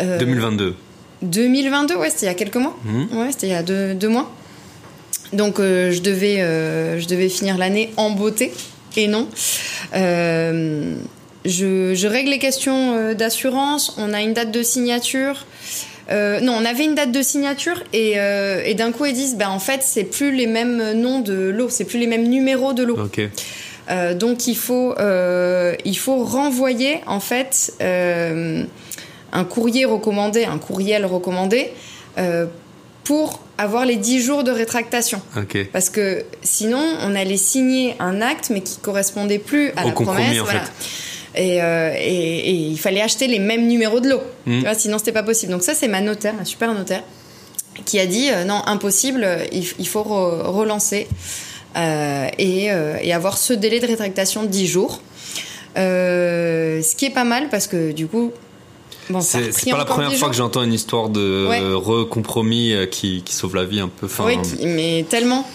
[0.02, 0.74] Euh, 2022.
[1.22, 2.76] 2022, ouais, c'était il y a quelques mois.
[2.84, 3.18] Mhm.
[3.18, 4.30] Ouais, c'était il y a deux, deux mois.
[5.32, 8.52] Donc euh, je, devais, euh, je devais finir l'année en beauté.
[8.96, 9.28] Et non.
[9.94, 10.94] Euh,
[11.44, 13.94] je, je règle les questions d'assurance.
[13.98, 15.46] On a une date de signature.
[16.10, 19.58] Non, on avait une date de signature et, et d'un coup ils disent, bah en
[19.58, 22.96] fait c'est plus les mêmes noms de l'eau, c'est plus les mêmes numéros de l'eau.
[22.98, 23.20] Ok.
[23.88, 24.94] Euh, donc il faut,
[25.84, 27.74] il faut renvoyer en fait
[29.32, 31.70] un courrier recommandé, un courriel recommandé
[32.18, 32.46] euh,
[33.04, 35.20] pour avoir les 10 jours de rétractation.
[35.72, 39.92] Parce que sinon, on allait signer un acte mais qui correspondait plus à Au la
[39.92, 40.40] compromis, promesse.
[40.40, 40.64] en voilà.
[41.34, 44.20] Et, euh, et- et il fallait acheter les mêmes numéros de l'eau.
[44.46, 44.58] Mhm.
[44.58, 45.52] Tu vois, sinon, c'était pas possible.
[45.52, 47.02] Donc ça, c'est ma notaire, ma super notaire,
[47.84, 51.06] qui a dit euh, non, impossible, il, il faut re- relancer
[52.38, 52.68] et,
[53.02, 55.02] et avoir ce délai de rétractation de 10 jours.
[55.76, 58.32] Euh, ce qui est pas mal parce que du coup,
[59.10, 61.60] bon, C'est pas la première 10 fois que j'entends une histoire de Ouais.
[61.74, 64.06] recompromis euh, qui, qui sauve la vie un peu.
[64.06, 65.46] Enfin, Oui, qui- mais tellement.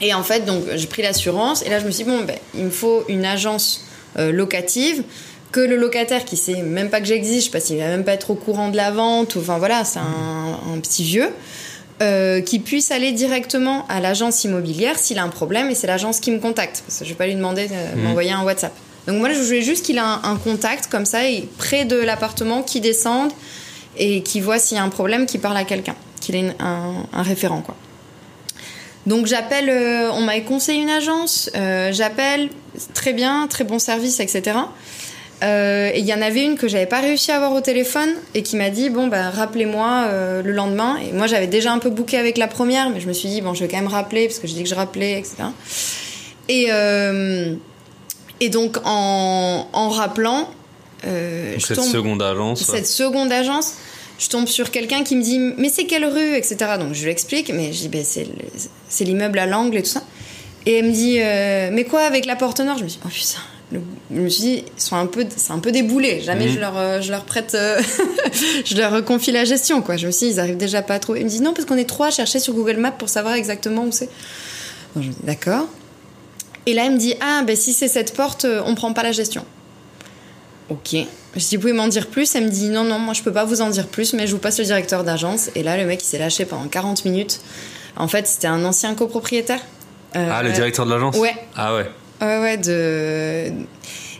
[0.00, 2.36] Et en fait, donc j'ai pris l'assurance et là je me suis dit bon, ben,
[2.54, 3.84] il me faut une agence
[4.18, 5.02] euh, locative
[5.52, 8.04] que le locataire qui sait même pas que j'existe, je sais pas s'il va même
[8.04, 11.30] pas être au courant de la vente, ou, enfin voilà, c'est un, un petit vieux.
[12.02, 16.20] euh, qui puisse aller directement à l'agence immobilière s'il a un problème et c'est l'agence
[16.20, 16.82] qui me contacte.
[16.86, 18.74] Parce que je vais pas lui demander de m'envoyer un WhatsApp.
[19.06, 21.20] Donc moi, je voulais juste qu'il ait un, contact comme ça,
[21.58, 23.30] près de l'appartement, qui descende
[23.96, 27.22] et qui voit s'il y a un problème, qui parle à quelqu'un, qu'il ait un,
[27.22, 27.76] référent, quoi.
[29.06, 32.48] Donc j'appelle, euh, on m'avait conseillé une agence, euh, j'appelle,
[32.92, 34.58] très bien, très bon service, etc.
[35.44, 38.08] Euh, et il y en avait une que j'avais pas réussi à avoir au téléphone
[38.34, 40.08] et qui m'a dit bon bah rappelez-moi
[40.42, 40.96] le lendemain.
[40.96, 43.42] Et moi j'avais déjà un peu booké avec la première, mais je me suis dit
[43.42, 45.36] bon je vais quand même rappeler parce que j'ai dit que je rappelais, etc.
[46.48, 46.68] Et
[48.40, 50.50] et donc en, en rappelant,
[51.06, 52.60] euh, Donc je cette tombe seconde agence.
[52.68, 52.76] ouais.
[52.76, 53.74] cette seconde agence,
[54.18, 56.56] je tombe sur quelqu'un qui me dit mais c'est quelle rue, etc.
[56.78, 58.30] Donc je lui explique, mais je dis ben, c'est le-
[58.88, 60.02] c'est l'immeuble à l'angle et tout ça.
[60.64, 63.08] Et elle me dit euh, mais quoi avec la porte nord Je me dis oh
[63.08, 63.40] putain.
[63.72, 63.80] Le-
[64.14, 66.20] je me suis dit ils sont un peu c'est un peu déboulés.
[66.22, 66.52] Jamais Mhm.
[66.54, 67.80] je leur euh, je leur prête euh,
[68.64, 69.96] je leur confie la gestion quoi.
[69.96, 71.20] Je me suis dit ils arrivent déjà pas à trouver.
[71.20, 73.34] Ils me disent non parce qu'on est trois à chercher sur Google Maps pour savoir
[73.34, 74.08] exactement où c'est.
[75.24, 75.66] D'accord.
[76.66, 79.02] Et là, elle me dit Ah, ben si c'est cette porte, euh, on prend pas
[79.02, 79.44] la gestion.
[80.68, 80.96] Ok.
[81.36, 82.34] Je dis Vous pouvez m'en dire plus?
[82.34, 84.32] Elle me dit Non, non, moi je peux pas vous en dire plus, mais je
[84.32, 85.50] vous passe le directeur d'agence.
[85.54, 87.40] Et là, le mec il s'est lâché pendant 40 minutes.
[87.96, 89.60] En fait, c'était un ancien copropriétaire.
[90.16, 91.16] Euh, Ah, le directeur de l'agence?
[91.16, 91.34] Ouais.
[91.56, 91.86] Ah ouais.
[92.20, 93.52] Ouais, ouais, de.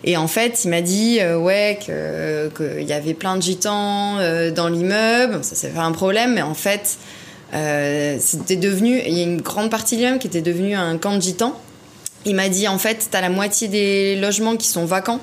[0.05, 4.19] Et en fait, il m'a dit, euh, ouais, que- qu'il y avait plein de gitans
[4.19, 5.43] euh, dans l'immeuble.
[5.43, 6.97] Ça, c'est pas un problème, mais en fait,
[7.55, 9.01] euh, c'était devenu.
[9.05, 11.59] Il y a une grande partie de l'immeuble qui était devenu un camp de gitans.
[12.27, 15.21] Il m'a dit, en fait, t'as la moitié des logements qui sont vacants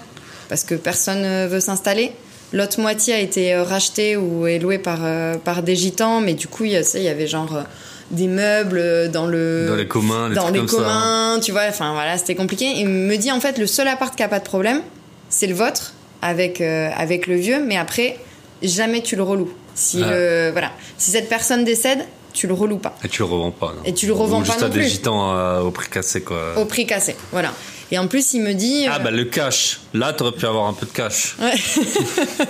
[0.49, 2.11] parce que personne euh, veut s'installer.
[2.53, 6.33] L'autre moitié a été euh, rachetée ou est louée par, euh, par des gitans, mais
[6.33, 7.63] du coup, il y, avait genre
[8.11, 10.75] des meubles dans le Dans les communs, dans trucs les comme ça.
[10.87, 11.31] hein.
[11.33, 12.65] communs, tu vois, enfin voilà, c'était compliqué.
[12.75, 14.81] Il me dit en fait le seul appart qui a pas de problème,
[15.29, 18.17] c'est le vôtre avec, euh, avec le vieux, mais après,
[18.61, 19.51] jamais tu le reloues.
[19.75, 20.11] Si, Ah.
[20.11, 20.71] le, voilà.
[20.97, 21.99] si cette personne décède,
[22.33, 22.95] tu le reloues pas.
[23.03, 23.73] Et tu le revends pas.
[23.77, 23.83] non.
[23.85, 24.89] Et tu le revends Ou pas juste non à des plus.
[24.89, 26.57] gitans euh, au prix cassé, quoi.
[26.57, 27.15] Au prix cassé.
[27.31, 27.53] Voilà.
[27.91, 28.85] Et en plus, il me dit.
[28.89, 29.79] Ah, euh, bah le cash.
[29.93, 31.53] Là, t'aurais pu avoir un peu de cash ouais.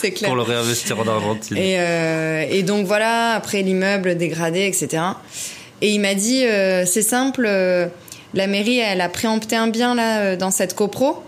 [0.00, 0.28] c'est clair.
[0.30, 1.56] pour le réinvestir en Argentine.
[1.56, 5.02] Et, euh, et donc voilà, après l'immeuble dégradé, etc.
[5.82, 6.42] Et il m'a dit,
[6.86, 11.22] c'est simple, la mairie, elle a préempté un bien là dans cette copro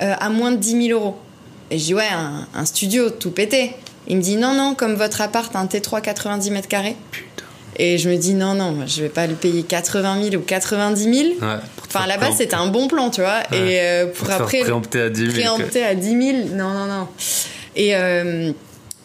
[0.00, 1.16] à moins de 10 000 euros.
[1.70, 3.72] Et je dis, ouais, un, un studio tout pété.
[4.08, 6.96] Il me dit, non, non, comme votre appart, un T3 90 mètres carrés.
[7.12, 7.44] Putain.
[7.76, 11.02] Et je me dis, non, non, je vais pas le payer 80 000 ou 90
[11.02, 11.14] 000.
[11.40, 13.40] Ouais, Enfin, préempter- c'était un bon plan, tu vois.
[13.52, 13.58] Ouais.
[13.58, 14.60] Et euh, pour pour après.
[14.60, 15.32] préempter à 10 000.
[15.32, 15.40] quoi.
[15.56, 16.38] préempté à 10 000.
[16.56, 17.08] Non, non, non.
[17.76, 18.50] Et, euh,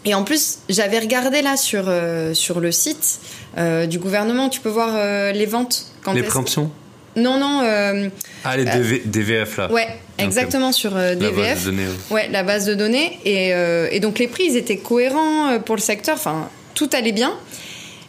[0.05, 3.19] et en plus, j'avais regardé là sur, euh, sur le site
[3.57, 5.85] euh, du gouvernement, tu peux voir euh, les ventes.
[6.03, 6.71] Quand Les préemptions?
[7.15, 7.61] Non, non.
[7.63, 8.09] euh,
[8.43, 9.71] Ah, les DV DVF là.
[9.71, 9.87] ouais,
[10.17, 11.59] exactement sur euh, La base DVF.
[11.65, 12.29] de données, ouais.
[12.29, 13.19] La base de données.
[13.25, 16.15] Et, euh, et donc les prix, ils étaient cohérents euh, pour le secteur.
[16.15, 17.33] Enfin, tout allait bien.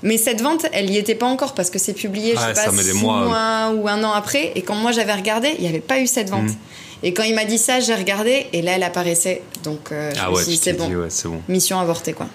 [0.02, 2.64] Mais cette vente, elle y était pas encore parce que c'est publié, je Ouais, sais
[2.66, 4.52] pas, six mois, mois, ou un an après.
[4.54, 6.42] Et quand moi j'avais regardé, il n'y avait pas eu cette vente.
[6.48, 6.56] Mhm.
[7.04, 9.40] Et quand il m'a dit ça, j'ai regardé et là elle apparaissait.
[9.62, 11.28] Donc euh, je Ah me ouais, suis dit tu c'est t'es bon, dit, ouais, c'est
[11.28, 11.40] bon.
[11.48, 12.26] mission avortée quoi.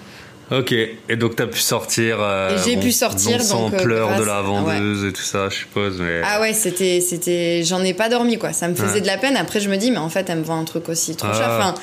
[0.50, 2.18] Ok, et donc t'as pu sortir.
[2.20, 6.00] euh, j'ai pu sortir, donc, euh, pleurs de la vendeuse et tout ça, je suppose.
[6.00, 6.22] Mais...
[6.24, 8.52] Ah ouais, c'était, c'était, j'en ai pas dormi quoi.
[8.52, 9.00] Ça me faisait Ouais.
[9.00, 9.36] de la peine.
[9.36, 11.36] Après je me dis mais en fait elle me vend un truc aussi trop Ah.
[11.38, 11.48] cher.
[11.50, 11.74] Enfin,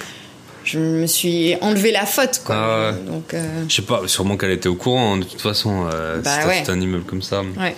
[0.65, 2.55] je me suis enlevé la faute quoi.
[2.57, 2.97] Ah ouais.
[3.09, 6.19] Donc euh, Je sais pas, sûrement qu'elle était au courant, hein, de toute façon, euh,
[6.21, 6.31] Bah
[6.65, 7.41] t'as un immeuble comme ça.
[7.41, 7.73] ouais.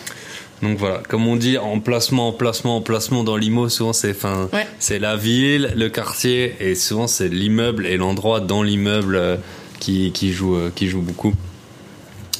[0.63, 5.15] Donc voilà, comme on dit, emplacement, emplacement, emplacement dans l'IMO, souvent c'est enfin, c'est la
[5.15, 9.39] ville, le quartier, et souvent c'est l'immeuble et l'endroit dans l'immeuble
[9.79, 11.33] qui, qui, joue, euh, qui joue beaucoup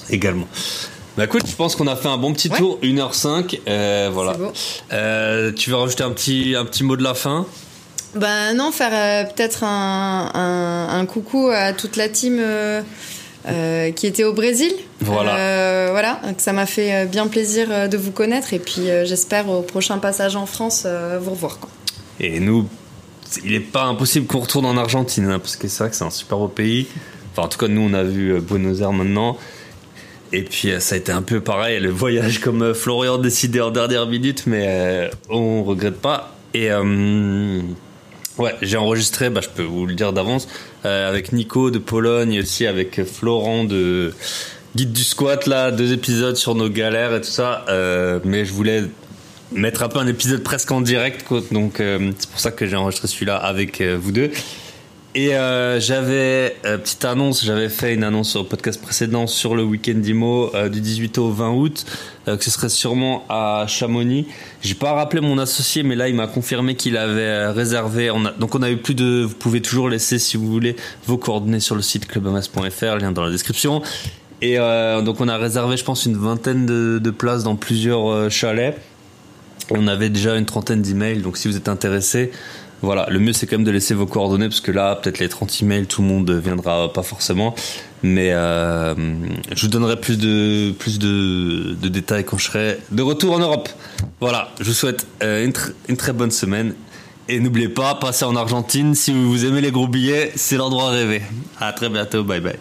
[0.10, 0.48] également.
[1.18, 2.58] Bah écoute, je pense qu'on a fait un bon petit Ouais.
[2.58, 4.36] tour, 1h05, euh, voilà.
[4.94, 7.46] Euh, tu veux rajouter un petit, un petit mot de la fin?
[8.16, 12.42] Ben non, faire euh, peut-être un, un, un coucou à toute la team
[13.96, 14.72] qui était au Brésil.
[15.02, 15.90] Voilà.
[15.92, 20.36] Voilà, ça m'a fait bien plaisir de vous connaître et puis j'espère au prochain passage
[20.36, 20.86] en France
[21.20, 21.60] vous revoir.
[21.60, 21.70] Quoi.
[22.20, 22.68] Et nous,
[23.44, 26.04] il n'est pas impossible qu'on retourne en Argentine, hein, parce que c'est vrai que c'est
[26.04, 26.88] un super beau pays.
[27.42, 29.38] En tout cas, nous, on a vu euh, Buenos Aires maintenant.
[30.32, 33.62] Et puis, euh, ça a été un peu pareil, le voyage comme euh, Florian décidé
[33.62, 36.36] en dernière minute, mais euh, on regrette pas.
[36.54, 36.72] Et
[38.40, 40.48] ouais, j'ai enregistré, bah, je peux vous le dire d'avance,
[40.84, 44.16] avec Nico de Pologne et aussi avec Florent de
[44.76, 47.66] Guide du Squat, là, deux épisodes sur nos galères et tout ça.
[48.26, 48.86] Mais je voulais
[49.52, 53.08] mettre un peu un épisode presque en direct, donc c'est pour ça que j'ai enregistré
[53.08, 54.32] celui-là avec vous deux.
[55.16, 59.64] Et euh, j'avais, euh, petite annonce, j'avais fait une annonce le podcast précédent sur le
[59.64, 61.86] week-end d'IMO euh, du 18 au 20 août,
[62.28, 64.28] euh, que ce serait sûrement à Chamonix.
[64.62, 68.12] J'ai pas rappelé mon associé, mais là il m'a confirmé qu'il avait réservé.
[68.38, 70.76] Donc on a eu plus de, vous pouvez toujours laisser si vous voulez
[71.08, 73.82] vos coordonnées sur le site clubamas.fr, lien dans la description.
[74.44, 78.78] Et donc on a réservé, je pense, une vingtaine de, de places dans plusieurs chalets.
[79.72, 82.32] Et on avait déjà une trentaine d'emails, donc si vous êtes intéressé,
[82.82, 85.30] voilà, le mieux c'est quand même de laisser vos coordonnées parce que là, peut-être les
[85.30, 87.56] 30 emails, tout le monde viendra pas forcément,
[88.04, 88.96] mais euh,
[89.54, 93.70] je vous donnerai plus de plus de, détails quand je serai de retour en Europe.
[94.20, 95.54] Voilà, je vous souhaite euh, une,
[95.88, 96.74] une très bonne semaine
[97.28, 101.22] et n'oubliez pas, passez en Argentine si vous aimez les gros billets, c'est l'endroit rêvé.
[101.60, 102.58] À très bientôt, bye bye.